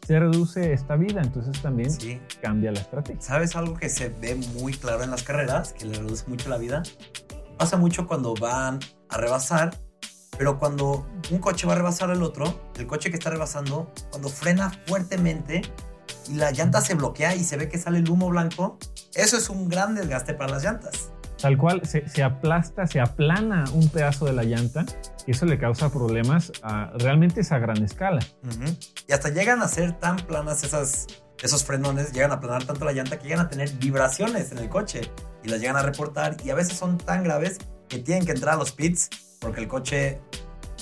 se 0.05 0.19
reduce 0.19 0.74
esta 0.74 0.95
vida. 0.98 1.22
Entonces 1.24 1.60
también 1.62 1.89
sí. 1.89 2.19
cambia 2.41 2.72
la 2.74 2.81
estrategia. 2.81 3.22
¿Sabes 3.22 3.55
algo 3.55 3.75
que 3.75 3.88
se 3.89 4.10
ve 4.10 4.36
muy 4.60 4.74
claro 4.74 5.03
en 5.03 5.12
las 5.12 5.24
carreras, 5.24 5.72
que 5.74 5.86
le 5.86 5.93
reduce 5.98 6.25
mucho 6.27 6.50
la 6.50 6.57
vida? 6.57 6.83
Pasa 7.57 7.77
mucho 7.77 8.07
cuando 8.07 8.33
van 8.33 8.79
a 9.10 9.17
rebasar, 9.17 9.77
pero 10.38 10.57
cuando 10.60 11.05
un 11.31 11.39
coche 11.39 11.67
va 11.67 11.74
a 11.74 11.77
rebasar 11.77 12.10
al 12.10 12.24
otro, 12.24 12.62
el 12.77 12.88
coche 12.88 13.10
que 13.10 13.17
está 13.17 13.29
rebasando, 13.29 13.91
cuando 14.10 14.29
frena 14.29 14.72
fuertemente 14.88 15.62
y 16.29 16.36
la 16.36 16.51
llanta 16.51 16.81
se 16.81 16.95
bloquea 16.95 17.36
y 17.36 17.43
se 17.43 17.57
ve 17.57 17.69
que 17.69 17.77
sale 17.77 18.00
el 18.00 18.10
humo 18.10 18.29
blanco, 18.29 18.77
eso 19.13 19.38
es 19.38 19.50
un 19.50 19.69
gran 19.69 19.95
desgaste 19.95 20.33
para 20.33 20.53
las 20.53 20.63
llantas. 20.63 21.12
Tal 21.39 21.57
cual, 21.57 21.81
se, 21.86 22.07
se 22.07 22.24
aplasta, 22.24 22.88
se 22.88 23.01
aplana 23.01 23.65
un 23.74 23.89
pedazo 23.89 24.25
de 24.25 24.33
la 24.33 24.43
llanta 24.43 24.86
y 25.27 25.31
eso 25.31 25.45
le 25.45 25.57
causa 25.57 25.89
problemas 25.91 26.51
a, 26.63 26.91
realmente 26.98 27.41
es 27.41 27.51
a 27.51 27.60
gran 27.60 27.83
escala. 27.83 28.22
Y 29.07 29.12
hasta 29.12 29.29
llegan 29.29 29.62
a 29.62 29.67
ser 29.67 29.93
tan 30.00 30.17
planas 30.17 30.63
esas, 30.63 31.07
esos 31.43 31.63
frenones, 31.65 32.13
llegan 32.13 32.31
a 32.31 32.35
aplanar 32.35 32.63
tanto 32.63 32.85
la 32.85 32.93
llanta 32.93 33.19
que 33.19 33.25
llegan 33.25 33.45
a 33.45 33.50
tener 33.50 33.69
vibraciones 33.73 34.51
en 34.51 34.59
el 34.59 34.69
coche 34.69 35.01
y 35.43 35.49
las 35.49 35.60
llegan 35.60 35.75
a 35.75 35.82
reportar 35.82 36.38
y 36.43 36.49
a 36.49 36.56
veces 36.56 36.77
son 36.77 36.97
tan 36.97 37.23
graves 37.23 37.60
que 37.89 37.99
tienen 37.99 38.25
que 38.25 38.32
entrar 38.32 38.56
a 38.56 38.58
los 38.58 38.71
pits 38.71 39.10
porque 39.39 39.60
el 39.60 39.67
coche 39.67 40.19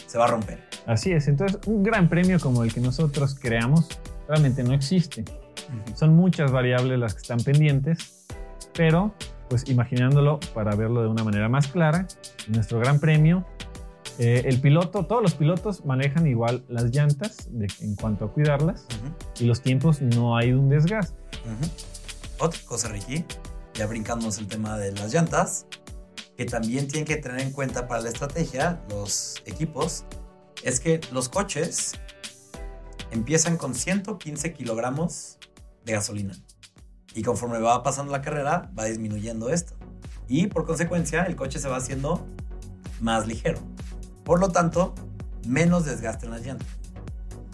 se 0.05 0.17
va 0.19 0.25
a 0.25 0.27
romper. 0.27 0.63
Así 0.85 1.11
es, 1.11 1.27
entonces 1.27 1.59
un 1.65 1.83
gran 1.83 2.07
premio 2.07 2.39
como 2.39 2.63
el 2.63 2.71
que 2.71 2.79
nosotros 2.79 3.35
creamos 3.39 3.87
realmente 4.27 4.63
no 4.63 4.73
existe. 4.73 5.25
Son 5.95 6.15
muchas 6.15 6.51
variables 6.51 6.99
las 6.99 7.15
que 7.15 7.21
están 7.21 7.39
pendientes, 7.39 8.25
pero 8.73 9.13
pues 9.49 9.67
imaginándolo 9.67 10.39
para 10.53 10.75
verlo 10.75 11.01
de 11.01 11.07
una 11.07 11.23
manera 11.23 11.49
más 11.49 11.67
clara, 11.67 12.07
nuestro 12.47 12.79
gran 12.79 12.99
premio, 12.99 13.45
eh, 14.19 14.43
el 14.45 14.59
piloto, 14.61 15.05
todos 15.05 15.21
los 15.21 15.33
pilotos 15.35 15.85
manejan 15.85 16.27
igual 16.27 16.63
las 16.69 16.85
llantas 16.85 17.47
de- 17.51 17.67
en 17.81 17.95
cuanto 17.95 18.25
a 18.25 18.31
cuidarlas 18.33 18.85
y 19.39 19.45
los 19.45 19.61
tiempos 19.61 20.01
no 20.01 20.35
hay 20.37 20.51
un 20.53 20.69
desgaste. 20.69 21.15
ujú. 21.45 22.45
Otra 22.45 22.59
cosa, 22.65 22.89
Ricky, 22.89 23.23
ya 23.75 23.85
brincándonos 23.87 24.37
el 24.39 24.47
tema 24.47 24.77
de 24.77 24.91
las 24.93 25.13
llantas, 25.13 25.67
que 26.37 26.45
también 26.45 26.87
tienen 26.87 27.05
que 27.05 27.17
tener 27.17 27.39
en 27.41 27.51
cuenta 27.51 27.87
para 27.87 28.01
la 28.01 28.09
estrategia 28.09 28.81
los 28.89 29.41
equipos, 29.45 30.05
es 30.63 30.79
que 30.79 30.99
los 31.11 31.29
coches 31.29 31.93
empiezan 33.11 33.57
con 33.57 33.75
115 33.75 34.53
kilogramos 34.53 35.37
de 35.85 35.93
gasolina. 35.93 36.33
Y 37.13 37.23
conforme 37.23 37.59
va 37.59 37.83
pasando 37.83 38.11
la 38.11 38.21
carrera, 38.21 38.71
va 38.77 38.85
disminuyendo 38.85 39.49
esto. 39.49 39.75
Y 40.27 40.47
por 40.47 40.65
consecuencia, 40.65 41.23
el 41.23 41.35
coche 41.35 41.59
se 41.59 41.67
va 41.67 41.77
haciendo 41.77 42.25
más 43.01 43.27
ligero. 43.27 43.59
Por 44.23 44.39
lo 44.39 44.49
tanto, 44.49 44.93
menos 45.47 45.85
desgaste 45.85 46.25
en 46.25 46.31
las 46.31 46.45
llantas. 46.45 46.67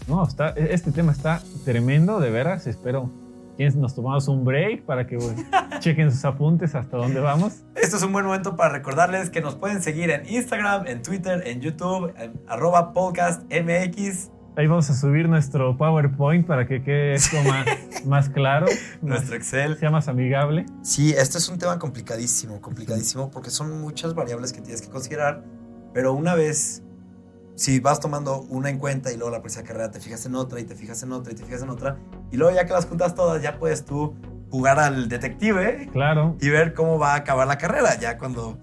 No, 0.06 0.26
está, 0.26 0.50
este 0.50 0.92
tema 0.92 1.12
está 1.12 1.42
tremendo, 1.64 2.20
de 2.20 2.30
veras. 2.30 2.66
Espero 2.66 3.10
que 3.56 3.68
nos 3.70 3.94
tomamos 3.94 4.28
un 4.28 4.44
break 4.44 4.84
para 4.84 5.06
que 5.06 5.16
bueno, 5.16 5.42
chequen 5.80 6.12
sus 6.12 6.24
apuntes 6.24 6.74
hasta 6.74 6.96
dónde 6.96 7.20
vamos. 7.20 7.64
Este 7.74 7.96
es 7.96 8.02
un 8.02 8.12
buen 8.12 8.24
momento 8.24 8.56
para 8.56 8.70
recordarles 8.70 9.30
que 9.30 9.40
nos 9.40 9.56
pueden 9.56 9.82
seguir 9.82 10.10
en 10.10 10.28
Instagram, 10.28 10.86
en 10.86 11.02
Twitter, 11.02 11.42
en 11.46 11.60
YouTube, 11.60 12.14
en 12.16 12.40
arroba 12.46 12.92
podcastmx, 12.92 14.30
Ahí 14.58 14.66
vamos 14.66 14.90
a 14.90 14.94
subir 14.96 15.28
nuestro 15.28 15.76
PowerPoint 15.76 16.44
para 16.44 16.66
que 16.66 16.82
quede 16.82 17.14
esto 17.14 17.36
más, 17.44 18.04
más 18.04 18.28
claro, 18.28 18.66
nuestro 19.02 19.36
Excel. 19.36 19.78
sea 19.78 19.88
más 19.88 20.08
amigable. 20.08 20.66
Sí, 20.82 21.14
este 21.16 21.38
es 21.38 21.48
un 21.48 21.58
tema 21.58 21.78
complicadísimo, 21.78 22.60
complicadísimo, 22.60 23.30
porque 23.30 23.50
son 23.50 23.80
muchas 23.80 24.14
variables 24.14 24.52
que 24.52 24.60
tienes 24.60 24.82
que 24.82 24.88
considerar, 24.88 25.44
pero 25.98 26.12
una 26.12 26.36
vez, 26.36 26.84
si 27.56 27.80
vas 27.80 27.98
tomando 27.98 28.42
una 28.50 28.70
en 28.70 28.78
cuenta 28.78 29.10
y 29.10 29.16
luego 29.16 29.32
la 29.32 29.40
próxima 29.40 29.64
carrera 29.64 29.90
te 29.90 29.98
fijas 29.98 30.24
en 30.26 30.36
otra 30.36 30.60
y 30.60 30.64
te 30.64 30.76
fijas 30.76 31.02
en 31.02 31.10
otra 31.10 31.32
y 31.32 31.34
te 31.34 31.42
fijas 31.42 31.62
en 31.62 31.70
otra, 31.70 31.98
y 32.30 32.36
luego 32.36 32.54
ya 32.54 32.66
que 32.66 32.72
las 32.72 32.86
juntas 32.86 33.16
todas, 33.16 33.42
ya 33.42 33.58
puedes 33.58 33.84
tú 33.84 34.14
jugar 34.48 34.78
al 34.78 35.08
detective 35.08 35.88
Claro, 35.90 36.36
y 36.40 36.50
ver 36.50 36.72
cómo 36.72 37.00
va 37.00 37.14
a 37.14 37.16
acabar 37.16 37.48
la 37.48 37.58
carrera, 37.58 37.98
ya 37.98 38.16
cuando, 38.16 38.56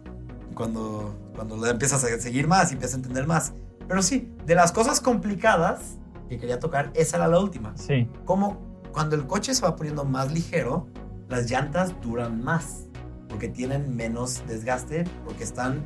cuando, 0.54 1.13
cuando 1.36 1.58
le 1.58 1.71
empiezas 1.71 2.06
a 2.06 2.08
seguir 2.08 2.48
más 2.48 2.71
y 2.71 2.76
empiezas 2.76 2.95
a 2.95 2.98
entender 3.00 3.28
más. 3.28 3.52
Pero 3.86 4.02
sí, 4.02 4.32
de 4.45 4.56
las 4.56 4.71
cosas 4.71 5.02
complicadas 5.02 5.98
que 6.30 6.38
quería 6.38 6.62
tocar, 6.62 6.89
esa 6.93 7.17
era 7.17 7.28
la 7.28 7.39
última 7.41 7.76
sí. 7.76 8.10
como 8.24 8.80
cuando 8.93 9.17
el 9.17 9.28
coche 9.28 9.54
se 9.54 9.62
va 9.62 9.76
poniendo 9.76 10.06
más 10.06 10.32
ligero, 10.32 10.88
las 11.28 11.52
llantas 11.52 11.93
duran 12.02 12.41
más, 12.41 12.86
porque 13.28 13.50
tienen 13.50 13.93
menos 13.93 14.41
desgaste, 14.48 15.04
porque 15.26 15.43
están 15.43 15.84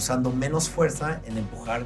usando 0.00 0.32
menos 0.32 0.68
fuerza 0.68 1.20
en 1.26 1.36
empujar 1.36 1.82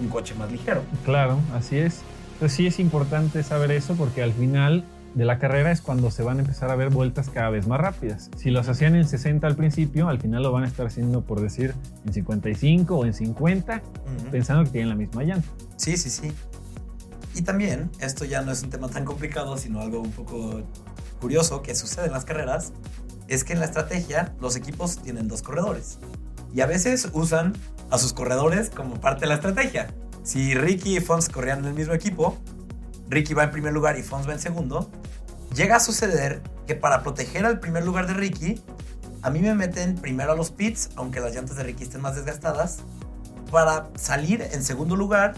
un 0.00 0.08
coche 0.08 0.34
más 0.34 0.50
ligero. 0.50 0.82
Claro, 1.04 1.38
así 1.54 1.78
es. 1.78 2.00
Entonces 2.34 2.56
sí 2.56 2.66
es 2.66 2.80
importante 2.80 3.42
saber 3.42 3.70
eso 3.70 3.94
porque 3.94 4.22
al 4.22 4.32
final 4.32 4.84
de 5.14 5.24
la 5.24 5.38
carrera 5.38 5.70
es 5.70 5.80
cuando 5.80 6.10
se 6.10 6.22
van 6.22 6.38
a 6.38 6.40
empezar 6.40 6.70
a 6.70 6.76
ver 6.76 6.90
vueltas 6.90 7.30
cada 7.30 7.50
vez 7.50 7.66
más 7.66 7.80
rápidas. 7.80 8.30
Si 8.36 8.50
los 8.50 8.68
hacían 8.68 8.96
en 8.96 9.06
60 9.06 9.46
al 9.46 9.56
principio, 9.56 10.08
al 10.08 10.20
final 10.20 10.42
lo 10.42 10.52
van 10.52 10.64
a 10.64 10.66
estar 10.66 10.86
haciendo 10.86 11.22
por 11.22 11.40
decir 11.40 11.74
en 12.04 12.12
55 12.12 12.96
o 12.96 13.04
en 13.04 13.14
50, 13.14 13.82
pensando 14.30 14.64
que 14.64 14.70
tienen 14.70 14.88
la 14.88 14.94
misma 14.94 15.22
llanta. 15.22 15.48
Sí, 15.76 15.96
sí, 15.96 16.10
sí. 16.10 16.32
Y 17.34 17.42
también, 17.42 17.90
esto 18.00 18.24
ya 18.24 18.42
no 18.42 18.50
es 18.52 18.62
un 18.62 18.70
tema 18.70 18.88
tan 18.88 19.04
complicado, 19.04 19.56
sino 19.56 19.80
algo 19.80 20.00
un 20.00 20.10
poco 20.10 20.62
curioso 21.20 21.62
que 21.62 21.74
sucede 21.74 22.06
en 22.06 22.12
las 22.12 22.24
carreras, 22.24 22.72
es 23.28 23.44
que 23.44 23.52
en 23.52 23.60
la 23.60 23.66
estrategia 23.66 24.34
los 24.40 24.56
equipos 24.56 24.98
tienen 24.98 25.28
dos 25.28 25.42
corredores. 25.42 25.98
Y 26.52 26.60
a 26.60 26.66
veces 26.66 27.08
usan 27.12 27.54
a 27.90 27.98
sus 27.98 28.12
corredores 28.12 28.70
como 28.70 29.00
parte 29.00 29.22
de 29.22 29.26
la 29.28 29.34
estrategia. 29.34 29.92
Si 30.22 30.54
Ricky 30.54 30.96
y 30.96 31.00
Fons 31.00 31.28
corrían 31.28 31.60
en 31.60 31.66
el 31.66 31.74
mismo 31.74 31.94
equipo, 31.94 32.38
Ricky 33.08 33.34
va 33.34 33.44
en 33.44 33.50
primer 33.50 33.72
lugar 33.72 33.98
y 33.98 34.02
Fons 34.02 34.28
va 34.28 34.32
en 34.32 34.40
segundo, 34.40 34.90
llega 35.54 35.76
a 35.76 35.80
suceder 35.80 36.42
que 36.66 36.74
para 36.74 37.02
proteger 37.02 37.46
al 37.46 37.58
primer 37.58 37.84
lugar 37.84 38.06
de 38.06 38.14
Ricky, 38.14 38.62
a 39.22 39.30
mí 39.30 39.40
me 39.40 39.54
meten 39.54 39.96
primero 39.96 40.32
a 40.32 40.36
los 40.36 40.50
pits, 40.50 40.90
aunque 40.96 41.20
las 41.20 41.34
llantas 41.34 41.56
de 41.56 41.64
Ricky 41.64 41.84
estén 41.84 42.00
más 42.00 42.14
desgastadas, 42.14 42.78
para 43.50 43.88
salir 43.96 44.42
en 44.52 44.62
segundo 44.62 44.96
lugar 44.96 45.34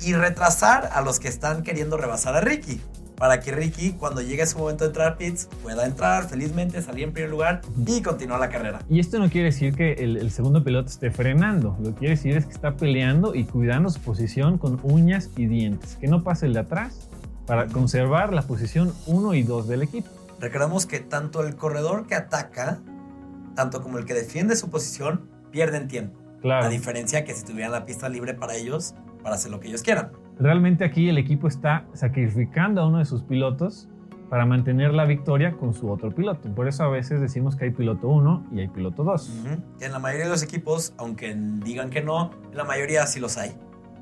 y 0.00 0.14
retrasar 0.14 0.90
a 0.92 1.02
los 1.02 1.18
que 1.18 1.28
están 1.28 1.62
queriendo 1.62 1.96
rebasar 1.96 2.36
a 2.36 2.40
Ricky. 2.40 2.80
Para 3.20 3.38
que 3.38 3.52
Ricky, 3.52 3.92
cuando 3.92 4.22
llegue 4.22 4.46
su 4.46 4.56
momento 4.56 4.84
de 4.84 4.88
entrar 4.88 5.12
a 5.12 5.18
pits, 5.18 5.46
pueda 5.62 5.84
entrar 5.84 6.26
felizmente, 6.26 6.80
salir 6.80 7.04
en 7.04 7.12
primer 7.12 7.28
lugar 7.28 7.60
y 7.86 8.00
continuar 8.00 8.40
la 8.40 8.48
carrera. 8.48 8.80
Y 8.88 8.98
esto 8.98 9.18
no 9.18 9.28
quiere 9.28 9.48
decir 9.48 9.74
que 9.74 9.92
el, 9.92 10.16
el 10.16 10.30
segundo 10.30 10.64
piloto 10.64 10.88
esté 10.88 11.10
frenando. 11.10 11.76
Lo 11.82 11.90
que 11.90 11.98
quiere 11.98 12.14
decir 12.14 12.34
es 12.38 12.46
que 12.46 12.52
está 12.52 12.78
peleando 12.78 13.34
y 13.34 13.44
cuidando 13.44 13.90
su 13.90 14.00
posición 14.00 14.56
con 14.56 14.80
uñas 14.82 15.28
y 15.36 15.44
dientes. 15.44 15.98
Que 16.00 16.08
no 16.08 16.24
pase 16.24 16.46
el 16.46 16.54
de 16.54 16.60
atrás 16.60 17.10
para 17.44 17.66
conservar 17.66 18.32
la 18.32 18.40
posición 18.40 18.94
1 19.06 19.34
y 19.34 19.42
2 19.42 19.68
del 19.68 19.82
equipo. 19.82 20.08
Recordemos 20.40 20.86
que 20.86 21.00
tanto 21.00 21.46
el 21.46 21.56
corredor 21.56 22.06
que 22.06 22.14
ataca, 22.14 22.78
tanto 23.54 23.82
como 23.82 23.98
el 23.98 24.06
que 24.06 24.14
defiende 24.14 24.56
su 24.56 24.70
posición, 24.70 25.28
pierden 25.50 25.88
tiempo. 25.88 26.18
Claro. 26.40 26.64
A 26.64 26.70
diferencia 26.70 27.22
que 27.26 27.34
si 27.34 27.44
tuvieran 27.44 27.72
la 27.72 27.84
pista 27.84 28.08
libre 28.08 28.32
para 28.32 28.56
ellos, 28.56 28.94
para 29.22 29.34
hacer 29.34 29.50
lo 29.50 29.60
que 29.60 29.68
ellos 29.68 29.82
quieran. 29.82 30.10
Realmente 30.40 30.84
aquí 30.84 31.08
el 31.08 31.18
equipo 31.18 31.46
está 31.48 31.84
sacrificando 31.92 32.80
a 32.80 32.86
uno 32.88 32.98
de 32.98 33.04
sus 33.04 33.22
pilotos 33.22 33.88
para 34.30 34.46
mantener 34.46 34.94
la 34.94 35.04
victoria 35.04 35.52
con 35.56 35.74
su 35.74 35.90
otro 35.90 36.14
piloto. 36.14 36.48
Por 36.54 36.66
eso 36.68 36.84
a 36.84 36.88
veces 36.88 37.20
decimos 37.20 37.56
que 37.56 37.66
hay 37.66 37.70
piloto 37.72 38.08
1 38.08 38.46
y 38.52 38.60
hay 38.60 38.68
piloto 38.68 39.04
2. 39.04 39.28
Ujú. 39.44 39.62
En 39.84 39.92
la 39.92 39.98
mayoría 39.98 40.24
de 40.26 40.30
los 40.30 40.42
equipos, 40.42 40.94
aunque 40.98 41.34
digan 41.34 41.90
que 41.90 42.00
no, 42.02 42.30
en 42.50 42.56
la 42.56 42.64
mayoría 42.64 43.06
sí 43.06 43.20
los 43.20 43.36
hay. 43.36 43.52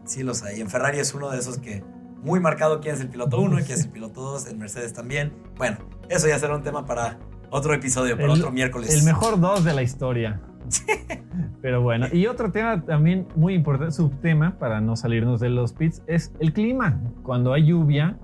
Sí 0.04 0.22
los 0.22 0.42
hay. 0.42 0.60
En 0.60 0.68
Ferrari 0.68 0.98
es 0.98 1.14
uno 1.14 1.30
de 1.30 1.38
esos 1.38 1.58
que 1.58 1.82
muy 2.22 2.40
marcado 2.40 2.80
quién 2.80 2.94
es 2.94 3.00
el 3.00 3.08
piloto 3.08 3.40
1 3.40 3.58
y 3.60 3.62
quién 3.64 3.78
es 3.78 3.84
el 3.86 3.90
piloto 3.90 4.20
2. 4.20 4.48
En 4.48 4.58
Mercedes 4.58 4.92
también. 4.92 5.32
Bueno, 5.56 5.78
eso 6.08 6.28
ya 6.28 6.38
será 6.38 6.54
un 6.54 6.62
tema 6.62 6.84
para 6.86 7.18
otro 7.50 7.72
episodio, 7.74 8.14
para 8.16 8.32
El- 8.32 8.38
otro 8.38 8.52
miércoles. 8.52 8.94
El 8.94 9.04
mejor 9.04 9.40
2 9.40 9.64
de 9.64 9.72
la 9.74 9.82
historia. 9.82 10.40
Pero 11.62 11.82
bueno, 11.82 12.06
y 12.12 12.26
otro 12.26 12.50
tema 12.50 12.82
también 12.82 13.26
muy 13.36 13.54
importante, 13.54 13.92
subtema, 13.92 14.58
para 14.58 14.80
no 14.80 14.96
salirnos 14.96 15.40
de 15.40 15.50
los 15.50 15.72
pits, 15.72 16.02
es 16.06 16.32
el 16.40 16.52
clima. 16.52 17.00
Cuando 17.22 17.52
hay 17.52 17.66
lluvia, 17.66 18.16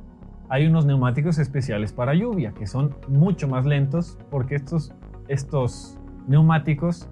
hay 0.48 0.66
unos 0.66 0.86
neumáticos 0.86 1.38
especiales 1.38 1.92
para 1.92 2.14
lluvia, 2.14 2.52
que 2.52 2.66
son 2.66 2.94
mucho 3.08 3.48
más 3.48 3.66
lentos, 3.66 4.18
porque 4.30 4.54
estos, 4.56 4.92
estos 5.28 5.98
neumáticos 6.28 7.08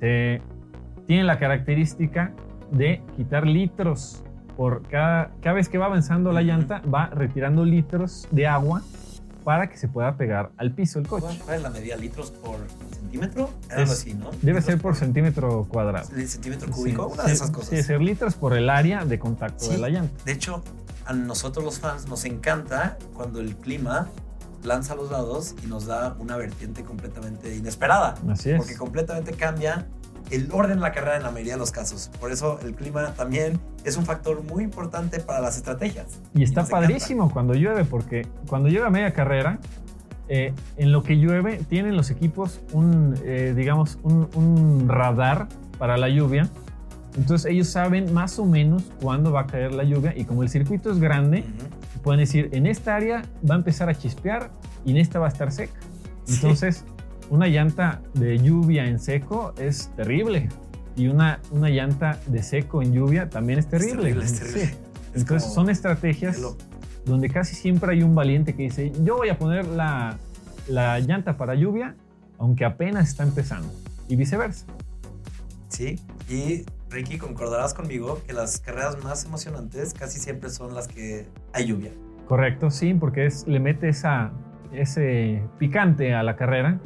eh, 0.00 0.40
tienen 1.06 1.26
la 1.26 1.38
característica 1.38 2.32
de 2.70 3.02
quitar 3.16 3.46
litros. 3.46 4.22
Por 4.56 4.82
cada, 4.88 5.32
cada 5.42 5.54
vez 5.54 5.68
que 5.68 5.76
va 5.76 5.86
avanzando 5.86 6.32
la 6.32 6.42
llanta, 6.42 6.80
va 6.92 7.06
retirando 7.08 7.64
litros 7.64 8.26
de 8.30 8.46
agua 8.46 8.82
para 9.46 9.68
que 9.70 9.76
se 9.78 9.86
pueda 9.86 10.16
pegar 10.16 10.50
al 10.56 10.72
piso 10.72 10.98
el 10.98 11.06
coche. 11.06 11.38
¿Cuál 11.44 11.58
es 11.58 11.62
la 11.62 11.70
medida? 11.70 11.94
¿Litros 11.94 12.32
por 12.32 12.56
centímetro? 12.98 13.48
Algo 13.70 13.92
así, 13.92 14.12
¿no? 14.12 14.32
Debe 14.42 14.60
ser 14.60 14.76
por 14.80 14.96
centímetro 14.96 15.68
cuadrado. 15.70 16.04
centímetro 16.26 16.68
cúbico, 16.72 17.06
Sí, 17.06 17.14
una 17.14 17.22
de 17.22 17.32
esas 17.32 17.50
cosas. 17.52 17.70
Sí, 17.70 17.80
ser 17.84 18.00
litros 18.00 18.34
por 18.34 18.54
el 18.56 18.68
área 18.68 19.04
de 19.04 19.20
contacto 19.20 19.64
Sí. 19.66 19.70
de 19.70 19.78
la 19.78 19.88
llanta. 19.88 20.12
De 20.24 20.32
hecho, 20.32 20.64
a 21.04 21.12
nosotros 21.12 21.64
los 21.64 21.78
fans 21.78 22.08
nos 22.08 22.24
encanta 22.24 22.98
cuando 23.14 23.38
el 23.40 23.54
clima 23.54 24.08
lanza 24.64 24.96
los 24.96 25.12
lados 25.12 25.54
y 25.62 25.68
nos 25.68 25.86
da 25.86 26.16
una 26.18 26.36
vertiente 26.36 26.82
completamente 26.82 27.54
inesperada. 27.54 28.16
Así 28.28 28.50
es. 28.50 28.56
Porque 28.56 28.74
completamente 28.74 29.32
cambia 29.34 29.86
el 30.30 30.48
orden 30.52 30.76
de 30.76 30.82
la 30.82 30.92
carrera 30.92 31.16
en 31.16 31.22
la 31.22 31.30
mayoría 31.30 31.54
de 31.54 31.58
los 31.58 31.70
casos. 31.70 32.10
Por 32.20 32.32
eso 32.32 32.58
el 32.62 32.74
clima 32.74 33.12
también 33.14 33.60
es 33.84 33.96
un 33.96 34.04
factor 34.04 34.42
muy 34.42 34.64
importante 34.64 35.20
para 35.20 35.40
las 35.40 35.56
estrategias. 35.56 36.06
Y 36.34 36.42
está 36.42 36.62
encanta. 36.62 36.80
padrísimo 36.80 37.30
cuando 37.30 37.54
llueve, 37.54 37.84
porque 37.84 38.26
cuando 38.48 38.68
llega 38.68 38.90
media 38.90 39.12
carrera, 39.12 39.58
eh, 40.28 40.52
en 40.76 40.90
lo 40.90 41.02
que 41.04 41.16
llueve, 41.18 41.60
tienen 41.68 41.96
los 41.96 42.10
equipos 42.10 42.60
un, 42.72 43.14
eh, 43.24 43.52
digamos, 43.56 43.98
un, 44.02 44.28
un 44.34 44.88
radar 44.88 45.46
para 45.78 45.96
la 45.96 46.08
lluvia. 46.08 46.48
Entonces 47.16 47.50
ellos 47.50 47.68
saben 47.68 48.12
más 48.12 48.38
o 48.38 48.44
menos 48.44 48.82
cuándo 49.00 49.30
va 49.32 49.42
a 49.42 49.46
caer 49.46 49.72
la 49.72 49.84
lluvia 49.84 50.12
y 50.16 50.24
como 50.24 50.42
el 50.42 50.48
circuito 50.48 50.90
es 50.90 50.98
grande, 50.98 51.40
Ujú. 51.40 52.00
pueden 52.02 52.20
decir, 52.20 52.50
en 52.52 52.66
esta 52.66 52.94
área 52.96 53.22
va 53.48 53.54
a 53.54 53.58
empezar 53.58 53.88
a 53.88 53.94
chispear 53.94 54.50
y 54.84 54.90
en 54.90 54.96
esta 54.98 55.18
va 55.18 55.26
a 55.26 55.28
estar 55.30 55.50
seca. 55.52 55.78
Sí. 56.24 56.40
Una 57.30 57.46
llanta 57.48 58.00
de 58.14 58.38
lluvia 58.38 58.86
en 58.86 58.98
seco 58.98 59.52
es 59.58 59.90
terrible. 59.96 60.48
Y 60.96 61.08
una, 61.08 61.40
una 61.50 61.68
llanta 61.68 62.18
de 62.26 62.42
seco 62.42 62.82
en 62.82 62.92
lluvia 62.92 63.28
también 63.28 63.58
es 63.58 63.68
terrible. 63.68 64.02
terrible, 64.02 64.24
es 64.24 64.38
terrible. 64.38 64.66
Sí. 64.66 64.74
Es 65.14 65.20
Entonces, 65.22 65.52
son 65.52 65.70
estrategias 65.70 66.40
donde 67.04 67.30
casi 67.30 67.54
siempre 67.54 67.92
hay 67.92 68.02
un 68.02 68.14
valiente 68.14 68.54
que 68.54 68.64
dice, 68.64 68.92
yo 69.02 69.16
voy 69.16 69.28
a 69.28 69.38
poner 69.38 69.66
la, 69.66 70.18
la 70.68 70.98
llanta 71.00 71.36
para 71.36 71.54
lluvia, 71.54 71.94
aunque 72.38 72.64
apenas 72.64 73.08
está 73.08 73.22
empezando. 73.22 73.72
Y 74.08 74.16
viceversa. 74.16 74.66
Sí, 75.68 76.00
y 76.28 76.64
Ricky, 76.90 77.18
concordarás 77.18 77.74
conmigo 77.74 78.20
que 78.26 78.32
las 78.32 78.60
carreras 78.60 79.02
más 79.02 79.24
emocionantes 79.24 79.94
casi 79.94 80.18
siempre 80.18 80.50
son 80.50 80.74
las 80.74 80.88
que 80.88 81.26
hay 81.52 81.66
lluvia. 81.66 81.90
Correcto, 82.26 82.70
sí, 82.70 82.94
porque 82.94 83.26
es, 83.26 83.46
le 83.46 83.60
mete 83.60 83.88
esa, 83.88 84.32
ese 84.72 85.42
picante 85.58 86.14
a 86.14 86.22
la 86.22 86.36
carrera. 86.36 86.80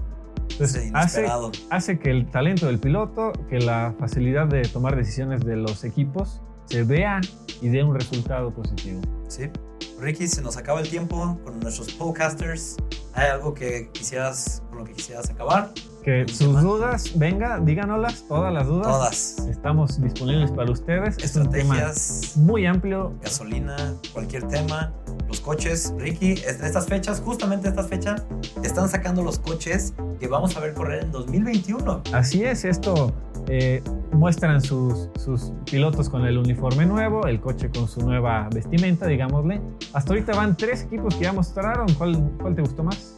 Entonces, 0.50 0.90
hace, 0.94 1.26
hace 1.70 1.98
que 1.98 2.10
el 2.10 2.30
talento 2.30 2.66
del 2.66 2.78
piloto, 2.78 3.32
que 3.48 3.58
la 3.58 3.94
facilidad 3.98 4.46
de 4.46 4.62
tomar 4.62 4.96
decisiones 4.96 5.44
de 5.44 5.56
los 5.56 5.84
equipos 5.84 6.42
se 6.66 6.84
vea 6.84 7.20
y 7.60 7.68
dé 7.68 7.82
un 7.82 7.94
resultado 7.94 8.52
positivo. 8.52 9.00
Sí. 9.28 9.50
Ricky, 9.98 10.28
se 10.28 10.42
nos 10.42 10.56
acaba 10.56 10.80
el 10.80 10.88
tiempo 10.88 11.38
con 11.44 11.60
nuestros 11.60 11.92
podcasters. 11.92 12.76
¿Hay 13.12 13.28
algo 13.28 13.54
que 13.54 13.90
quisieras, 13.92 14.62
con 14.68 14.78
lo 14.78 14.84
que 14.84 14.92
quisieras 14.92 15.28
acabar? 15.30 15.72
Que 16.02 16.22
¿Un 16.22 16.28
sus 16.28 16.62
dudas, 16.62 17.12
venga, 17.16 17.58
díganoslas, 17.60 18.24
todas 18.26 18.52
las 18.52 18.66
dudas. 18.66 18.86
Todas. 18.86 19.38
Estamos 19.50 20.00
disponibles 20.00 20.50
para 20.50 20.70
ustedes. 20.70 21.18
Es 21.18 21.36
un 21.36 21.50
tema 21.50 21.74
Estrategias, 21.74 22.36
muy 22.36 22.64
amplio. 22.64 23.12
gasolina, 23.22 23.76
cualquier 24.12 24.48
tema, 24.48 24.94
los 25.28 25.40
coches. 25.40 25.92
Ricky, 25.98 26.32
en 26.46 26.64
estas 26.64 26.86
fechas, 26.86 27.20
justamente 27.20 27.68
estas 27.68 27.88
fechas, 27.88 28.24
están 28.62 28.88
sacando 28.88 29.22
los 29.22 29.38
coches 29.38 29.92
que 30.18 30.26
vamos 30.26 30.56
a 30.56 30.60
ver 30.60 30.72
correr 30.72 31.04
en 31.04 31.12
2021. 31.12 32.02
Así 32.12 32.44
es, 32.44 32.64
esto 32.64 33.12
eh, 33.48 33.82
muestran 34.12 34.60
sus, 34.60 35.08
sus 35.16 35.52
pilotos 35.70 36.08
con 36.08 36.24
el 36.24 36.38
uniforme 36.38 36.86
nuevo, 36.86 37.26
el 37.26 37.40
coche 37.40 37.70
con 37.70 37.88
su 37.88 38.00
nueva 38.00 38.48
vestimenta, 38.54 39.06
digámosle. 39.06 39.60
Hasta 39.92 40.12
ahorita 40.12 40.34
van 40.34 40.56
tres 40.56 40.84
equipos 40.84 41.14
que 41.14 41.24
ya 41.24 41.32
mostraron. 41.32 41.92
¿Cuál, 41.94 42.30
cuál 42.40 42.54
te 42.54 42.62
gustó 42.62 42.84
más? 42.84 43.14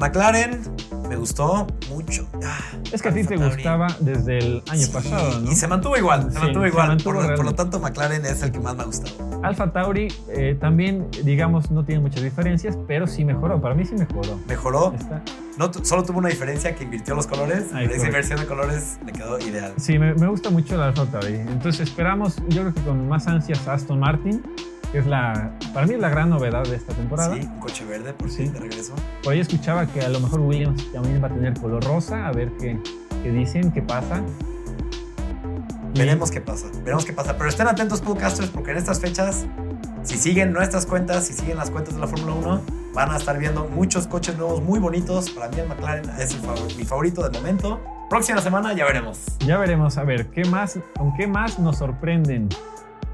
McLaren, 0.00 0.58
me 1.10 1.16
gustó 1.16 1.66
mucho. 1.90 2.26
Ah, 2.42 2.58
Es 2.90 3.02
que 3.02 3.08
a 3.10 3.14
ti 3.14 3.22
te 3.22 3.36
gustaba 3.36 3.88
desde 4.00 4.38
el 4.38 4.62
año 4.70 4.86
Sí, 4.86 4.90
pasado, 4.92 5.40
¿no? 5.40 5.52
Y 5.52 5.54
se 5.54 5.68
mantuvo 5.68 5.96
igual, 5.98 6.24
se 6.32 6.38
Sí, 6.38 6.44
mantuvo 6.44 6.62
se 6.62 6.68
igual. 6.70 6.88
mantuvo 6.88 7.04
por, 7.04 7.14
lo- 7.14 7.20
por 7.20 7.28
lo 7.30 7.36
realmente. 7.36 7.56
tanto, 7.62 7.80
McLaren 7.80 8.24
es 8.24 8.42
el 8.42 8.50
que 8.50 8.60
más 8.60 8.74
me 8.76 8.82
ha 8.82 8.86
gustado. 8.86 9.12
Alfa 9.42 9.72
Tauri 9.72 10.08
eh, 10.30 10.56
también, 10.58 11.08
digamos, 11.24 11.70
no 11.70 11.84
tiene 11.84 12.00
muchas 12.00 12.22
diferencias, 12.22 12.78
pero 12.88 13.06
sí 13.06 13.24
mejoró. 13.26 13.60
Para 13.60 13.74
mí 13.74 13.84
sí 13.84 13.94
mejoró. 13.94 14.38
Mejoró, 14.48 14.94
Está- 14.98 15.22
no, 15.58 15.70
solo 15.84 16.02
tuvo 16.04 16.18
una 16.18 16.28
diferencia 16.30 16.74
que 16.74 16.84
invirtió 16.84 17.14
los 17.14 17.26
colores, 17.26 17.64
Ay, 17.74 17.86
pero 17.86 17.96
esa 17.98 18.06
inversión 18.06 18.40
de 18.40 18.46
colores 18.46 18.98
le 19.04 19.12
quedó 19.12 19.38
ideal. 19.38 19.74
Sí, 19.76 19.98
me, 19.98 20.14
me 20.14 20.28
gusta 20.28 20.48
mucho 20.48 20.76
el 20.76 20.80
Alfa 20.82 21.04
Tauri. 21.06 21.34
Entonces 21.34 21.80
esperamos, 21.88 22.36
yo 22.48 22.62
creo 22.62 22.74
que 22.74 22.80
con 22.82 23.06
más 23.08 23.26
ansias 23.26 23.66
a 23.68 23.74
Aston 23.74 23.98
Martin, 24.00 24.42
es 24.92 25.06
la, 25.06 25.50
para 25.72 25.86
mí 25.86 25.94
es 25.94 26.00
la 26.00 26.08
gran 26.08 26.30
novedad 26.30 26.64
de 26.64 26.76
esta 26.76 26.92
temporada. 26.94 27.34
Sí, 27.34 27.40
un 27.42 27.58
coche 27.60 27.84
verde 27.84 28.12
por 28.12 28.28
Sí. 28.30 28.38
fin 28.44 28.52
de 28.52 28.60
regreso. 28.60 28.94
Por 29.22 29.32
ahí 29.32 29.40
escuchaba 29.40 29.86
que 29.86 30.00
a 30.00 30.08
lo 30.08 30.20
mejor 30.20 30.40
Williams 30.40 30.90
también 30.92 31.22
va 31.22 31.28
a 31.28 31.30
tener 31.30 31.54
color 31.54 31.84
rosa, 31.84 32.26
a 32.26 32.32
ver 32.32 32.50
qué, 32.58 32.78
qué 33.22 33.30
dicen, 33.30 33.70
qué 33.72 33.82
pasa. 33.82 34.20
Veremos 35.94 36.30
qué 36.30 36.40
pasa, 36.40 36.66
veremos 36.84 37.04
qué 37.04 37.12
pasa. 37.12 37.36
Pero 37.36 37.48
estén 37.50 37.66
atentos, 37.66 38.00
podcasters, 38.00 38.48
porque 38.50 38.70
en 38.70 38.76
estas 38.78 39.00
fechas, 39.00 39.44
si 40.04 40.16
siguen 40.16 40.52
nuestras 40.52 40.86
cuentas, 40.86 41.26
si 41.26 41.32
siguen 41.34 41.56
las 41.56 41.70
cuentas 41.70 41.94
de 41.94 42.00
la 42.00 42.06
Fórmula 42.06 42.32
1, 42.34 42.60
van 42.94 43.10
a 43.10 43.16
estar 43.16 43.36
viendo 43.38 43.64
muchos 43.68 44.06
coches 44.06 44.36
nuevos 44.36 44.62
muy 44.62 44.78
bonitos. 44.78 45.30
Para 45.30 45.48
mí, 45.48 45.58
el 45.58 45.66
McLaren 45.68 46.08
es 46.18 46.32
el 46.34 46.40
favor- 46.40 46.76
mi 46.76 46.84
favorito 46.84 47.28
de 47.28 47.36
momento. 47.38 47.80
Próxima 48.08 48.40
semana 48.40 48.72
ya 48.72 48.84
veremos. 48.84 49.18
Ya 49.40 49.58
veremos, 49.58 49.98
a 49.98 50.04
ver, 50.04 50.26
¿qué 50.30 50.44
más, 50.44 50.78
¿con 50.96 51.14
qué 51.16 51.26
más 51.26 51.58
nos 51.58 51.78
sorprenden? 51.78 52.48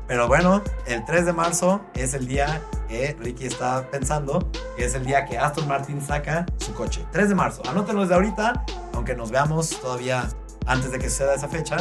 Pero 0.07 0.29
bueno, 0.29 0.63
el 0.87 1.05
3 1.05 1.27
de 1.27 1.33
marzo 1.33 1.81
es 1.95 2.15
el 2.15 2.27
día 2.29 2.63
que 2.89 3.17
Ricky 3.19 3.47
está 3.47 3.89
pensando, 3.91 4.51
que 4.77 4.85
es 4.85 4.95
el 4.95 5.05
día 5.05 5.25
que 5.25 5.37
Aston 5.39 5.67
Martin 5.67 6.01
saca 6.01 6.47
su 6.59 6.73
coche. 6.75 7.05
3 7.13 7.31
de 7.31 7.35
marzo, 7.35 7.63
anótenlo 7.69 8.03
desde 8.03 8.15
ahorita, 8.15 8.65
aunque 8.95 9.17
nos 9.17 9.31
veamos 9.31 9.81
todavía 9.81 10.29
antes 10.67 10.93
de 10.93 10.99
que 10.99 11.11
suceda 11.11 11.35
esa 11.35 11.49
fecha. 11.49 11.79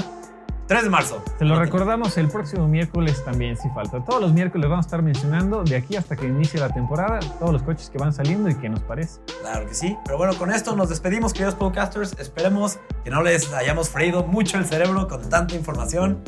3 0.67 0.83
de 0.83 0.89
marzo. 0.89 1.23
Se 1.37 1.45
lo 1.45 1.59
recordamos 1.59 2.17
el 2.17 2.27
próximo 2.27 2.67
miércoles 2.67 3.23
también, 3.23 3.55
si 3.55 3.69
falta. 3.69 4.03
Todos 4.03 4.19
los 4.19 4.33
miércoles 4.33 4.67
vamos 4.67 4.85
a 4.85 4.87
estar 4.87 5.03
mencionando, 5.03 5.63
de 5.63 5.75
aquí 5.75 5.95
hasta 5.95 6.15
que 6.15 6.25
inicie 6.25 6.59
la 6.59 6.69
temporada, 6.69 7.19
todos 7.37 7.53
los 7.53 7.61
coches 7.61 7.91
que 7.91 7.99
van 7.99 8.11
saliendo 8.11 8.49
y 8.49 8.55
qué 8.55 8.67
nos 8.67 8.79
parece. 8.79 9.19
Claro 9.41 9.67
que 9.67 9.75
sí. 9.75 9.95
Pero 10.05 10.17
bueno, 10.17 10.35
con 10.35 10.51
esto 10.51 10.75
nos 10.75 10.89
despedimos, 10.89 11.33
queridos 11.33 11.53
podcasters. 11.53 12.15
Esperemos 12.17 12.79
que 13.03 13.11
no 13.11 13.21
les 13.21 13.53
hayamos 13.53 13.89
freído 13.89 14.23
mucho 14.23 14.57
el 14.57 14.65
cerebro 14.65 15.07
con 15.07 15.29
tanta 15.29 15.53
información. 15.53 16.23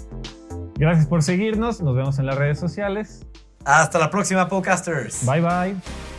Gracias 0.78 1.08
por 1.08 1.24
seguirnos, 1.24 1.82
nos 1.82 1.96
vemos 1.96 2.20
en 2.20 2.26
las 2.26 2.38
redes 2.38 2.60
sociales. 2.60 3.26
Hasta 3.66 4.00
la 4.00 4.10
próxima, 4.10 4.48
podcasters. 4.48 5.26
Bye 5.26 5.42
bye. 5.42 6.17